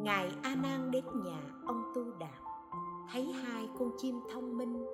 ngài 0.02 0.30
a 0.44 0.56
nan 0.56 0.92
đến 0.92 1.06
nhà 1.26 1.42
ông 1.68 1.84
tu 1.96 2.04
đạt 2.20 2.40
thấy 3.12 3.24
hai 3.24 3.68
con 3.80 3.92
chim 3.98 4.20
thông 4.34 4.58
minh, 4.58 4.86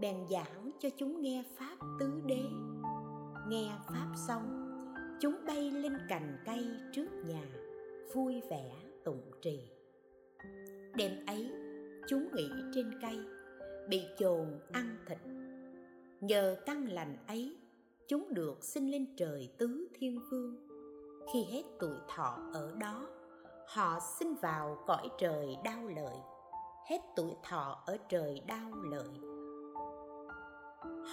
bèn 0.00 0.16
giảng 0.30 0.70
cho 0.78 0.88
chúng 0.96 1.20
nghe 1.20 1.44
pháp 1.58 1.76
tứ 2.00 2.22
đế 2.26 2.42
nghe 3.48 3.72
pháp 3.88 4.08
xong 4.28 4.68
chúng 5.20 5.36
bay 5.46 5.70
lên 5.70 5.98
cành 6.08 6.38
cây 6.46 6.66
trước 6.92 7.08
nhà, 7.26 7.46
vui 8.14 8.42
vẻ 8.50 8.72
tụng 9.04 9.30
trì. 9.42 9.70
Đêm 10.94 11.26
ấy, 11.26 11.52
chúng 12.08 12.28
nghỉ 12.34 12.50
trên 12.74 13.00
cây, 13.02 13.18
bị 13.88 14.02
chồn 14.18 14.60
ăn 14.72 14.96
thịt. 15.06 15.18
Nhờ 16.20 16.56
căn 16.66 16.84
lành 16.88 17.16
ấy, 17.26 17.56
chúng 18.08 18.34
được 18.34 18.64
sinh 18.64 18.90
lên 18.90 19.06
trời 19.16 19.50
tứ 19.58 19.88
thiên 19.94 20.20
vương. 20.30 20.56
Khi 21.32 21.44
hết 21.50 21.62
tuổi 21.80 21.96
thọ 22.08 22.50
ở 22.52 22.74
đó, 22.80 23.06
họ 23.66 23.98
sinh 24.18 24.34
vào 24.42 24.78
cõi 24.86 25.08
trời 25.18 25.56
đau 25.64 25.88
lợi. 25.88 26.16
Hết 26.90 26.98
tuổi 27.16 27.32
thọ 27.42 27.82
ở 27.86 27.96
trời 28.08 28.42
đau 28.46 28.70
lợi 28.90 29.37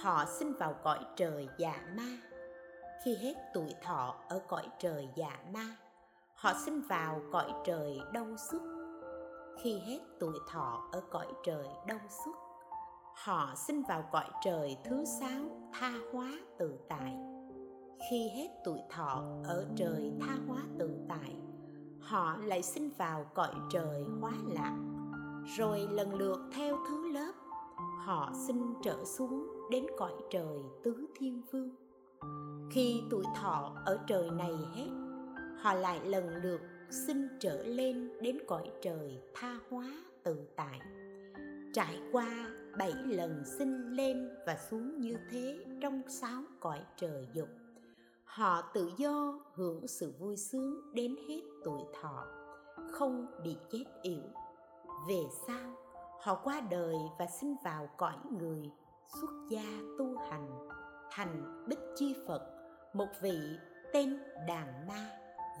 họ 0.02 0.24
sinh 0.38 0.52
vào 0.52 0.74
cõi 0.84 0.98
trời 1.16 1.48
dạ 1.58 1.82
ma. 1.96 2.18
Khi 3.04 3.16
hết 3.16 3.34
tuổi 3.54 3.74
thọ 3.82 4.14
ở 4.28 4.40
cõi 4.48 4.68
trời 4.78 5.08
dạ 5.16 5.38
ma, 5.54 5.76
họ 6.34 6.52
sinh 6.64 6.80
vào 6.80 7.20
cõi 7.32 7.52
trời 7.64 8.00
đau 8.12 8.26
xuất 8.50 8.62
khi 9.62 9.78
hết 9.78 10.00
tuổi 10.20 10.38
thọ 10.48 10.88
ở 10.92 11.00
cõi 11.10 11.26
trời 11.44 11.66
đau 11.86 11.98
xuất 12.08 12.36
họ 13.24 13.52
sinh 13.56 13.82
vào 13.82 14.04
cõi 14.12 14.24
trời 14.44 14.76
thứ 14.84 15.04
sáu 15.04 15.68
tha 15.72 15.92
hóa 16.12 16.32
tự 16.58 16.78
tại. 16.88 17.16
Khi 18.10 18.28
hết 18.28 18.48
tuổi 18.64 18.78
thọ 18.90 19.24
ở 19.44 19.66
trời 19.76 20.12
tha 20.20 20.36
hóa 20.48 20.62
tự 20.78 20.90
tại, 21.08 21.36
họ 22.00 22.36
lại 22.36 22.62
sinh 22.62 22.90
vào 22.98 23.26
cõi 23.34 23.54
trời 23.70 24.04
hóa 24.20 24.32
lạc. 24.46 24.76
Rồi 25.56 25.88
lần 25.90 26.14
lượt 26.14 26.40
theo 26.52 26.78
thứ 26.88 27.08
lớp, 27.12 27.32
họ 28.04 28.32
sinh 28.46 28.74
trở 28.82 29.04
xuống 29.04 29.55
đến 29.70 29.86
cõi 29.98 30.12
trời 30.30 30.58
tứ 30.82 31.06
thiên 31.16 31.42
vương. 31.50 31.70
Khi 32.70 33.02
tuổi 33.10 33.24
thọ 33.36 33.76
ở 33.84 33.98
trời 34.06 34.30
này 34.30 34.54
hết, 34.74 34.88
họ 35.60 35.74
lại 35.74 36.00
lần 36.04 36.42
lượt 36.42 36.60
xin 36.90 37.28
trở 37.40 37.62
lên 37.62 38.10
đến 38.22 38.38
cõi 38.48 38.70
trời 38.82 39.22
tha 39.34 39.58
hóa 39.70 39.92
tự 40.22 40.36
tại. 40.56 40.80
Trải 41.74 42.00
qua 42.12 42.50
bảy 42.78 42.92
lần 42.92 43.42
sinh 43.58 43.90
lên 43.90 44.28
và 44.46 44.56
xuống 44.70 45.00
như 45.00 45.16
thế 45.30 45.64
trong 45.80 46.02
sáu 46.08 46.42
cõi 46.60 46.80
trời 46.96 47.28
dục, 47.32 47.48
họ 48.24 48.62
tự 48.74 48.90
do 48.96 49.40
hưởng 49.54 49.86
sự 49.86 50.12
vui 50.18 50.36
sướng 50.36 50.94
đến 50.94 51.16
hết 51.28 51.40
tuổi 51.64 51.80
thọ, 52.00 52.26
không 52.90 53.26
bị 53.44 53.56
chết 53.72 53.84
yểu. 54.02 54.22
Về 55.08 55.22
sau, 55.46 55.76
họ 56.20 56.40
qua 56.44 56.60
đời 56.70 56.96
và 57.18 57.26
sinh 57.40 57.56
vào 57.64 57.88
cõi 57.96 58.16
người 58.40 58.70
xuất 59.20 59.30
gia 59.50 59.80
tu 59.98 60.16
hành, 60.30 60.68
thành 61.10 61.64
bích 61.68 61.78
chi 61.96 62.14
phật, 62.26 62.42
một 62.94 63.08
vị 63.20 63.38
tên 63.92 64.18
đàn 64.46 64.86
ma, 64.88 65.10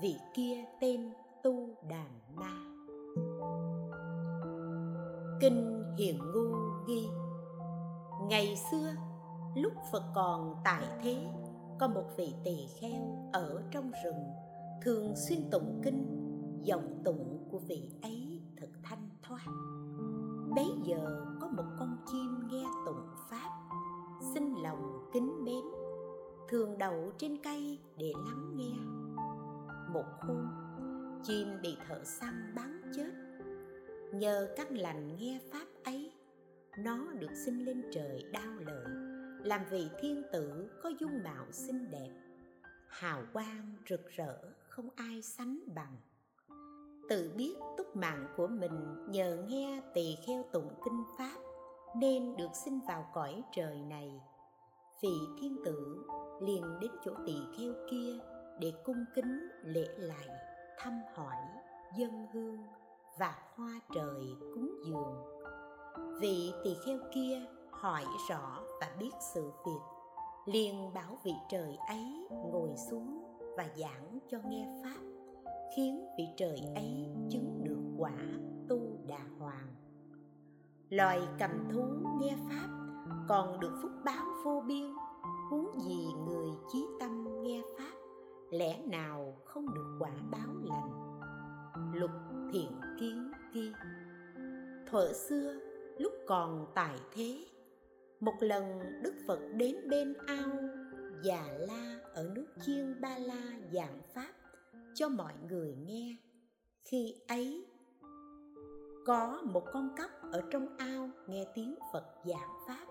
vị 0.02 0.16
kia 0.34 0.64
tên 0.80 1.12
tu 1.42 1.68
đàn 1.88 2.20
ma. 2.36 2.52
Kinh 5.40 5.84
hiền 5.98 6.18
ngu 6.18 6.56
ghi, 6.86 7.08
ngày 8.28 8.56
xưa, 8.70 8.92
lúc 9.56 9.72
phật 9.92 10.02
còn 10.14 10.54
tại 10.64 10.84
thế, 11.02 11.26
có 11.80 11.88
một 11.88 12.04
vị 12.16 12.34
tỳ 12.44 12.66
kheo 12.80 13.30
ở 13.32 13.62
trong 13.70 13.92
rừng, 14.04 14.24
thường 14.82 15.14
xuyên 15.16 15.50
tụng 15.50 15.80
kinh, 15.84 16.26
Dòng 16.66 17.02
tụng 17.04 17.48
của 17.50 17.58
vị 17.58 17.90
ấy 18.02 18.42
thật 18.56 18.68
thanh 18.82 19.08
thoát. 19.22 19.46
Bấy 20.56 20.66
giờ 20.84 21.26
có 21.40 21.48
một 21.48 21.64
con 21.78 21.96
chim 22.06 22.48
nghe 22.50 22.64
tụng 22.86 23.15
xin 24.36 24.54
lòng 24.62 25.10
kính 25.12 25.44
mến, 25.44 25.64
thường 26.48 26.78
đậu 26.78 27.12
trên 27.18 27.36
cây 27.42 27.78
để 27.98 28.12
lắng 28.26 28.56
nghe. 28.56 28.76
Một 29.92 30.04
hôm, 30.20 30.46
chim 31.22 31.48
bị 31.62 31.76
thợ 31.88 32.04
săn 32.04 32.52
bắn 32.56 32.82
chết. 32.96 33.10
Nhờ 34.12 34.48
căn 34.56 34.78
lành 34.78 35.16
nghe 35.16 35.40
pháp 35.52 35.66
ấy, 35.84 36.12
nó 36.78 37.12
được 37.18 37.34
sinh 37.44 37.64
lên 37.64 37.82
trời 37.92 38.24
đau 38.32 38.52
lợi, 38.66 38.86
làm 39.44 39.60
vị 39.70 39.88
thiên 40.00 40.22
tử 40.32 40.70
có 40.82 40.90
dung 41.00 41.22
mạo 41.24 41.46
xinh 41.52 41.90
đẹp. 41.90 42.10
Hào 42.88 43.22
quang 43.32 43.74
rực 43.88 44.06
rỡ, 44.16 44.38
không 44.68 44.88
ai 44.96 45.22
sánh 45.22 45.58
bằng. 45.74 45.96
Tự 47.08 47.30
biết 47.36 47.54
túc 47.78 47.96
mạng 47.96 48.26
của 48.36 48.46
mình 48.46 49.10
nhờ 49.10 49.44
nghe 49.48 49.82
tỳ 49.94 50.16
kheo 50.26 50.44
tụng 50.52 50.68
kinh 50.84 51.02
pháp 51.18 51.45
nên 51.96 52.36
được 52.36 52.54
sinh 52.54 52.80
vào 52.88 53.06
cõi 53.14 53.42
trời 53.52 53.82
này. 53.82 54.20
Vị 55.00 55.18
thiên 55.40 55.56
tử 55.64 56.06
liền 56.40 56.62
đến 56.80 56.90
chỗ 57.04 57.12
tỳ 57.26 57.34
kheo 57.58 57.72
kia 57.90 58.18
để 58.60 58.72
cung 58.84 59.04
kính 59.14 59.48
lễ 59.62 59.86
lạy 59.96 60.28
thăm 60.78 61.00
hỏi 61.14 61.36
dân 61.96 62.26
hương 62.32 62.58
và 63.18 63.38
hoa 63.54 63.80
trời 63.94 64.24
cúng 64.54 64.70
dường. 64.86 65.14
Vị 66.20 66.52
tỳ 66.64 66.76
kheo 66.86 66.98
kia 67.14 67.40
hỏi 67.70 68.04
rõ 68.28 68.62
và 68.80 68.96
biết 68.98 69.10
sự 69.34 69.50
việc, 69.66 69.80
liền 70.46 70.94
bảo 70.94 71.18
vị 71.24 71.32
trời 71.48 71.76
ấy 71.88 72.26
ngồi 72.30 72.70
xuống 72.90 73.22
và 73.56 73.68
giảng 73.76 74.18
cho 74.30 74.38
nghe 74.48 74.68
pháp, 74.82 75.00
khiến 75.76 76.06
vị 76.18 76.24
trời 76.36 76.60
ấy 76.74 77.08
chứng 77.30 77.64
được 77.64 77.94
quả 77.98 78.16
tu 78.68 78.80
đà 79.06 79.20
hoàng 79.38 79.85
loài 80.90 81.20
cầm 81.38 81.50
thú 81.72 81.84
nghe 82.20 82.36
pháp, 82.48 82.68
còn 83.28 83.60
được 83.60 83.72
phúc 83.82 83.90
báo 84.04 84.26
vô 84.44 84.64
biên. 84.66 84.94
Huống 85.50 85.80
gì 85.80 86.06
người 86.26 86.50
chí 86.72 86.86
tâm 87.00 87.42
nghe 87.42 87.62
pháp, 87.78 87.94
lẽ 88.50 88.82
nào 88.86 89.36
không 89.44 89.74
được 89.74 89.96
quả 89.98 90.12
báo 90.30 90.54
lành? 90.64 91.20
Lục 91.94 92.10
thiện 92.52 92.80
kiến 93.00 93.30
ghi, 93.52 93.72
thuở 94.90 95.12
xưa, 95.12 95.54
lúc 95.98 96.12
còn 96.26 96.66
tại 96.74 96.98
thế, 97.14 97.46
một 98.20 98.34
lần 98.40 98.78
đức 99.02 99.14
phật 99.26 99.40
đến 99.54 99.76
bên 99.90 100.14
ao, 100.26 100.50
già 101.22 101.44
la 101.58 101.98
ở 102.14 102.30
nước 102.34 102.46
chiên 102.66 103.00
ba 103.00 103.18
la 103.18 103.58
giảng 103.72 104.00
pháp 104.14 104.32
cho 104.94 105.08
mọi 105.08 105.32
người 105.48 105.76
nghe. 105.86 106.16
Khi 106.84 107.14
ấy 107.28 107.66
có 109.06 109.42
một 109.44 109.62
con 109.72 109.88
cóc 109.98 110.10
ở 110.32 110.42
trong 110.50 110.66
ao 110.78 111.08
nghe 111.26 111.44
tiếng 111.54 111.74
phật 111.92 112.04
giảng 112.24 112.58
pháp. 112.66 112.86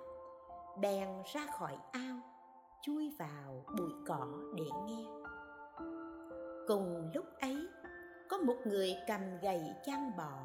Bèn 0.82 1.08
ra 1.34 1.48
khỏi 1.60 1.78
ao, 1.92 2.20
chui 2.82 3.16
vào 3.20 3.66
bụi 3.78 3.92
cỏ 4.08 4.28
để 4.56 4.64
nghe. 4.86 5.06
Cùng 6.68 7.12
lúc 7.14 7.26
ấy, 7.42 7.68
có 8.30 8.38
một 8.38 8.56
người 8.66 8.96
cầm 9.08 9.22
gậy 9.42 9.62
chăn 9.86 10.12
bò, 10.18 10.40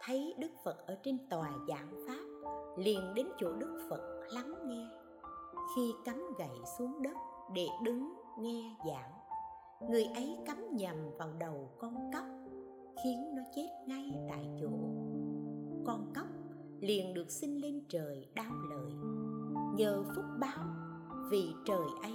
thấy 0.00 0.34
đức 0.38 0.50
phật 0.64 0.86
ở 0.86 0.98
trên 1.02 1.28
tòa 1.30 1.50
giảng 1.68 1.92
pháp, 2.06 2.50
liền 2.76 3.14
đến 3.14 3.26
chỗ 3.38 3.52
đức 3.52 3.86
phật 3.90 4.20
lắng 4.32 4.54
nghe. 4.66 4.88
Khi 5.76 5.92
cắm 6.04 6.22
gậy 6.38 6.58
xuống 6.78 7.02
đất 7.02 7.16
để 7.54 7.66
đứng 7.82 8.14
nghe 8.38 8.76
giảng, 8.86 9.12
người 9.90 10.04
ấy 10.04 10.38
cắm 10.46 10.76
nhầm 10.76 10.96
vào 11.18 11.28
đầu 11.38 11.70
con 11.78 12.10
cóc 12.12 12.24
khiến 13.02 13.34
nó 13.36 13.42
chết 13.56 13.68
ngay 13.86 14.10
tại 14.28 14.48
chỗ. 14.60 14.70
Con 15.86 16.12
cóc 16.14 16.26
liền 16.80 17.14
được 17.14 17.30
sinh 17.30 17.60
lên 17.60 17.80
trời 17.88 18.28
đau 18.34 18.52
lợi 18.70 18.92
nhờ 19.76 20.04
phúc 20.16 20.24
báo, 20.40 20.66
vì 21.30 21.54
trời 21.64 21.86
ấy 22.02 22.14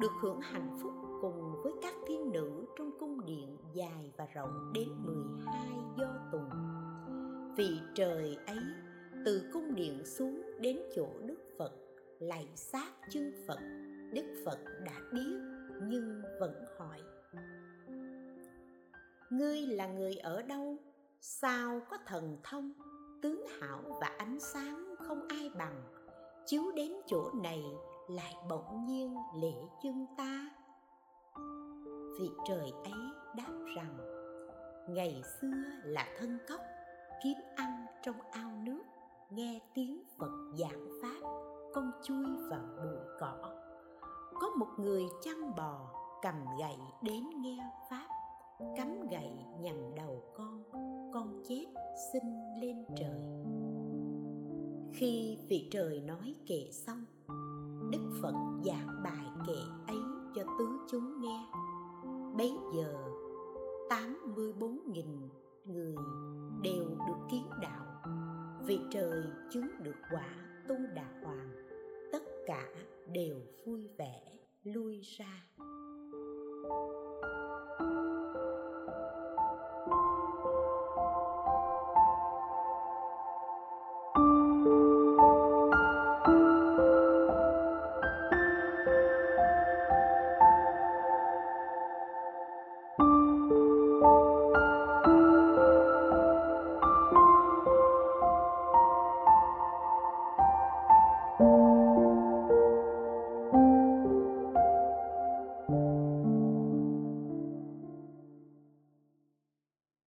được 0.00 0.12
hưởng 0.20 0.40
hạnh 0.40 0.78
phúc 0.82 0.92
cùng 1.22 1.62
với 1.62 1.72
các 1.82 1.94
thiên 2.08 2.32
nữ 2.32 2.66
trong 2.78 2.90
cung 3.00 3.26
điện 3.26 3.56
dài 3.74 4.12
và 4.16 4.26
rộng 4.34 4.72
đến 4.74 4.88
12 5.04 5.68
do 5.98 6.28
tuần 6.32 6.50
vì 7.56 7.80
trời 7.94 8.36
ấy, 8.46 8.58
từ 9.24 9.42
cung 9.52 9.74
điện 9.74 10.04
xuống 10.04 10.42
đến 10.60 10.78
chỗ 10.96 11.08
Đức 11.26 11.38
Phật, 11.58 11.72
lạy 12.18 12.48
sát 12.54 12.92
chân 13.10 13.32
Phật, 13.46 13.58
Đức 14.12 14.42
Phật 14.44 14.58
đã 14.84 15.00
biết 15.12 15.36
nhưng 15.82 16.22
vẫn 16.40 16.64
hỏi 16.78 16.98
Ngươi 19.30 19.60
là 19.60 19.86
người 19.86 20.14
ở 20.14 20.42
đâu? 20.42 20.76
Sao 21.20 21.80
có 21.90 21.98
thần 22.06 22.38
thông, 22.42 22.72
tướng 23.22 23.46
hảo 23.60 23.80
và 24.00 24.06
ánh 24.18 24.40
sáng 24.40 24.94
không 24.98 25.28
ai 25.28 25.50
bằng. 25.58 25.82
Chiếu 26.46 26.62
đến 26.76 26.92
chỗ 27.06 27.30
này 27.42 27.64
lại 28.08 28.34
bỗng 28.48 28.86
nhiên 28.86 29.16
lễ 29.42 29.54
chân 29.82 30.06
ta. 30.16 30.50
Vị 32.20 32.30
trời 32.48 32.72
ấy 32.84 33.00
đáp 33.36 33.52
rằng 33.76 33.96
ngày 34.88 35.22
xưa 35.40 35.62
là 35.84 36.06
thân 36.18 36.38
cốc 36.48 36.60
kiếm 37.24 37.36
ăn 37.56 37.86
trong 38.02 38.20
ao 38.30 38.50
nước 38.64 38.82
nghe 39.30 39.60
tiếng 39.74 40.02
phật 40.18 40.30
giảng 40.58 40.88
pháp 41.02 41.28
con 41.74 41.90
chui 42.02 42.26
vào 42.50 42.62
bụi 42.76 42.98
cỏ. 43.20 43.36
Có 44.40 44.48
một 44.56 44.68
người 44.78 45.04
chăn 45.22 45.56
bò 45.56 45.78
cầm 46.22 46.34
gậy 46.58 46.76
đến 47.02 47.30
nghe 47.36 47.70
pháp 47.90 48.09
cắm 48.76 49.08
gậy 49.10 49.30
nhằm 49.60 49.76
đầu 49.96 50.22
con 50.36 50.62
con 51.14 51.42
chết 51.48 51.66
sinh 52.12 52.60
lên 52.60 52.76
trời. 52.96 53.20
Khi 54.92 55.38
vị 55.48 55.68
trời 55.70 56.00
nói 56.00 56.34
kệ 56.46 56.68
xong, 56.70 57.04
đức 57.92 58.18
phật 58.22 58.34
giảng 58.64 59.02
bài 59.04 59.26
kệ 59.46 59.60
ấy 59.86 59.98
cho 60.34 60.42
tứ 60.58 60.66
chúng 60.90 61.20
nghe. 61.20 61.46
Bấy 62.38 62.52
giờ 62.74 62.94
84.000 63.88 65.28
người 65.64 65.94
đều 66.62 66.84
được 66.84 67.26
kiến 67.30 67.44
đạo. 67.62 67.86
Vì 68.66 68.80
trời 68.90 69.22
chứng 69.52 69.70
được 69.82 69.96
quả 70.10 70.34
tu 70.68 70.74
đà 70.94 71.20
hoàng, 71.24 71.52
tất 72.12 72.22
cả 72.46 72.68
đều 73.12 73.36
vui 73.66 73.88
vẻ 73.98 74.20
lui 74.64 75.00
ra. 75.18 75.46